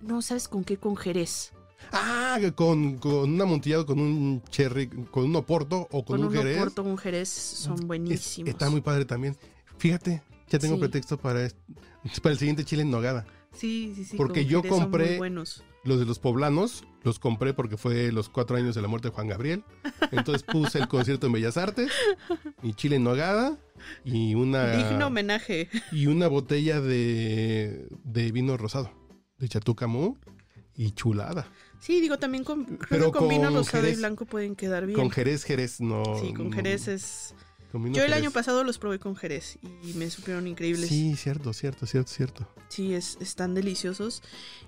[0.01, 1.53] No sabes con qué, con Jerez.
[1.93, 6.27] Ah, con, con un amontillado, con un cherry, con un oporto o con, Con, un
[6.27, 6.57] un jerez.
[6.59, 8.49] Oporto, un Jerez son Es- buenísimos.
[8.49, 9.37] está muy padre también.
[9.79, 10.81] Fíjate, ya tengo Sí.
[10.81, 11.49] pretexto para,
[12.23, 13.27] para el siguiente chile en nogada.
[13.53, 14.17] Sí, sí, sí.
[14.17, 15.65] Porque con yo compré- buenos.
[15.83, 19.15] Los de los poblanos los compré porque fue los cuatro años de la muerte de
[19.15, 19.65] Juan Gabriel.
[20.13, 21.91] Entonces puse el concierto en Bellas Artes,
[22.63, 23.59] mi chile en nogada
[24.05, 25.71] y una, Digno homenaje.
[25.91, 28.93] y una botella de, de vino rosado,
[29.39, 30.19] de Chatucamú
[30.77, 31.49] y chulada.
[31.81, 33.99] Sí, digo, también con, Pero con vino rosado y Jerez.
[33.99, 34.99] blanco pueden quedar bien.
[34.99, 36.03] Con Jerez, Jerez no.
[36.21, 37.35] Sí, con Jerez es...
[37.73, 40.89] con vino Yo el año pasado los probé con Jerez y me supieron increíbles.
[40.89, 42.49] Sí, cierto, cierto, cierto, cierto.
[42.69, 44.23] Sí, es, están deliciosos.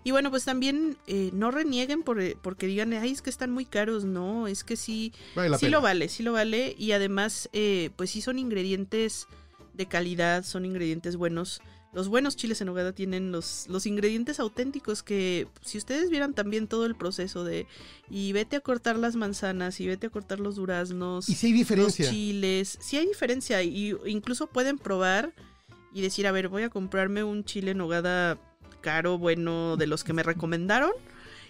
[0.04, 3.66] Y bueno, pues también eh, no renieguen por, porque digan, ay, es que están muy
[3.66, 4.04] caros.
[4.04, 5.76] No, es que sí, Vale sí pena.
[5.76, 6.74] lo vale, sí lo vale.
[6.78, 9.26] Y además, eh, pues sí son ingredientes
[9.74, 11.60] de calidad, son ingredientes buenos
[11.92, 16.66] los buenos chiles en nogada tienen los, los ingredientes auténticos que si ustedes vieran también
[16.66, 17.66] todo el proceso de
[18.08, 21.52] y vete a cortar las manzanas y vete a cortar los duraznos, y si hay
[21.52, 22.06] diferencia.
[22.06, 25.34] los chiles, sí hay diferencia y incluso pueden probar
[25.92, 28.38] y decir, a ver, voy a comprarme un chile en nogada
[28.80, 30.92] caro, bueno, de los que me recomendaron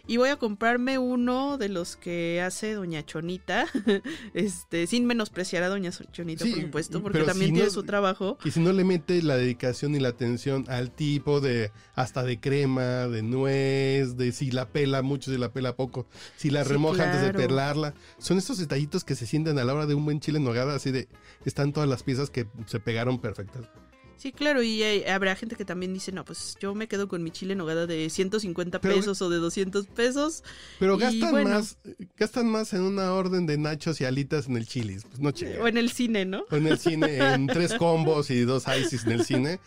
[0.07, 3.67] y voy a comprarme uno de los que hace Doña Chonita,
[4.35, 8.39] este, sin menospreciar a Doña Chonita, por supuesto, porque también tiene su trabajo.
[8.45, 12.41] Y si no le mete la dedicación y la atención al tipo de, hasta de
[12.41, 17.05] crema, de nuez, de si la pela mucho, si la pela poco, si la remoja
[17.05, 20.21] antes de pelarla, son estos detallitos que se sienten a la hora de un buen
[20.21, 21.09] chile en nogada, así de,
[21.45, 23.69] están todas las piezas que se pegaron perfectas.
[24.17, 27.31] Sí, claro, y habrá gente que también dice, no, pues yo me quedo con mi
[27.31, 30.45] chile en nogada de 150 pesos o de 200 pesos.
[30.79, 31.79] Pero gastan más
[32.17, 35.33] gastan más en una orden de nachos y alitas en el chilis, pues no
[35.63, 36.45] O en el cine, ¿no?
[36.51, 39.61] O en el cine, en tres combos y dos ices en el cine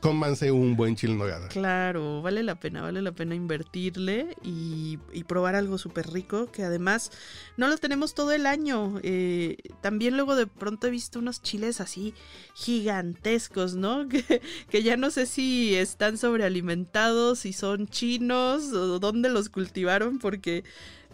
[0.00, 1.48] cómanse un buen chile nogada.
[1.48, 7.10] Claro, vale la pena, vale la pena invertirle y, probar algo súper rico que además
[7.56, 9.00] no lo tenemos todo el año.
[9.02, 12.14] Eh, también luego de pronto he visto unos chiles así
[12.54, 14.06] gigantescos, ¿no?
[14.14, 20.18] Que, que ya no sé si están sobrealimentados, si son chinos o dónde los cultivaron
[20.18, 20.62] porque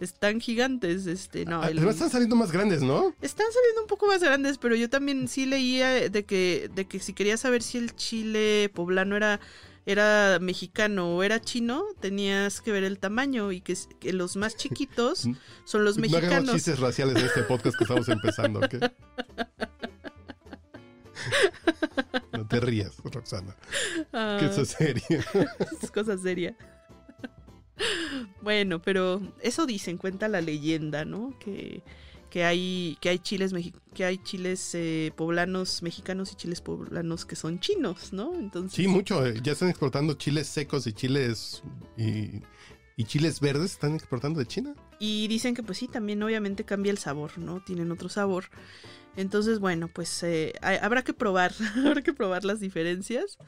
[0.01, 1.61] están gigantes, este, no.
[1.61, 3.15] Además están saliendo más grandes, ¿no?
[3.21, 6.99] Están saliendo un poco más grandes, pero yo también sí leía de que, de que
[6.99, 9.39] si querías saber si el chile poblano era
[9.85, 13.75] era mexicano o era chino, tenías que ver el tamaño y que,
[14.13, 15.27] los más chiquitos
[15.65, 16.29] son los mexicanos.
[16.29, 18.75] No hagamos chistes raciales en este podcast que estamos empezando, ¿ok?
[22.31, 23.55] No te rías, Roxana.
[24.11, 25.03] que eso es serio.
[25.81, 26.55] es cosa seria.
[28.41, 31.37] Bueno, pero eso dicen, cuenta la leyenda, ¿no?
[31.39, 31.83] Que,
[32.31, 33.53] que hay que hay chiles
[33.93, 38.33] que hay chiles eh, poblanos mexicanos y chiles poblanos que son chinos, ¿no?
[38.33, 41.61] Entonces sí mucho eh, ya están exportando chiles secos y chiles
[41.97, 42.41] y,
[43.03, 46.99] chiles verdes están exportando de China y dicen que pues sí también obviamente cambia el
[46.99, 47.61] sabor, ¿no?
[47.63, 48.45] Tienen otro sabor
[49.17, 51.51] entonces bueno pues eh, habrá que probar
[51.85, 53.39] habrá que probar las diferencias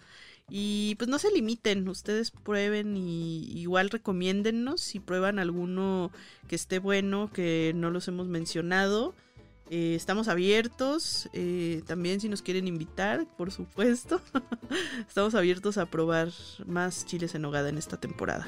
[0.50, 6.12] y pues no se limiten, ustedes prueben y igual recomiéndennos si prueban alguno
[6.48, 9.16] que esté bueno, que no los hemos mencionado.
[9.70, 14.22] Eh, estamos abiertos, eh, también si nos quieren invitar, por supuesto.
[15.08, 16.30] estamos abiertos a probar
[16.66, 18.48] más chiles en hogada en esta temporada.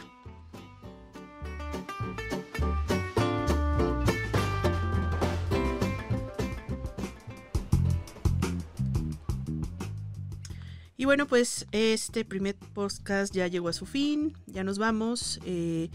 [10.98, 15.40] Y bueno, pues este primer podcast ya llegó a su fin, ya nos vamos.
[15.46, 15.90] Eh,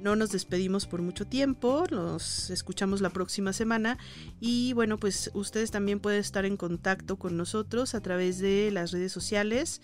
[0.00, 3.96] no nos despedimos por mucho tiempo, nos escuchamos la próxima semana
[4.38, 8.92] y bueno, pues ustedes también pueden estar en contacto con nosotros a través de las
[8.92, 9.80] redes sociales.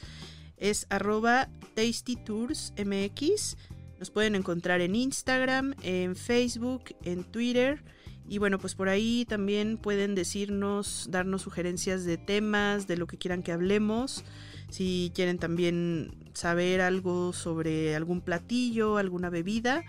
[0.59, 3.57] Es arroba tastytoursmx.
[3.99, 7.83] Nos pueden encontrar en Instagram, en Facebook, en Twitter.
[8.29, 13.17] Y bueno, pues por ahí también pueden decirnos, darnos sugerencias de temas, de lo que
[13.17, 14.23] quieran que hablemos.
[14.71, 19.85] Si quieren también saber algo sobre algún platillo, alguna bebida,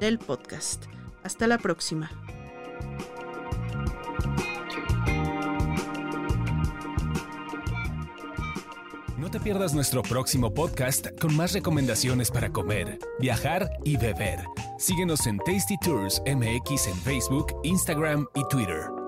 [0.00, 0.86] del podcast.
[1.22, 2.10] Hasta la próxima.
[9.18, 14.40] No te pierdas nuestro próximo podcast con más recomendaciones para comer, viajar y beber.
[14.78, 19.01] Síguenos en Tasty Tours MX en Facebook, Instagram y Twitter.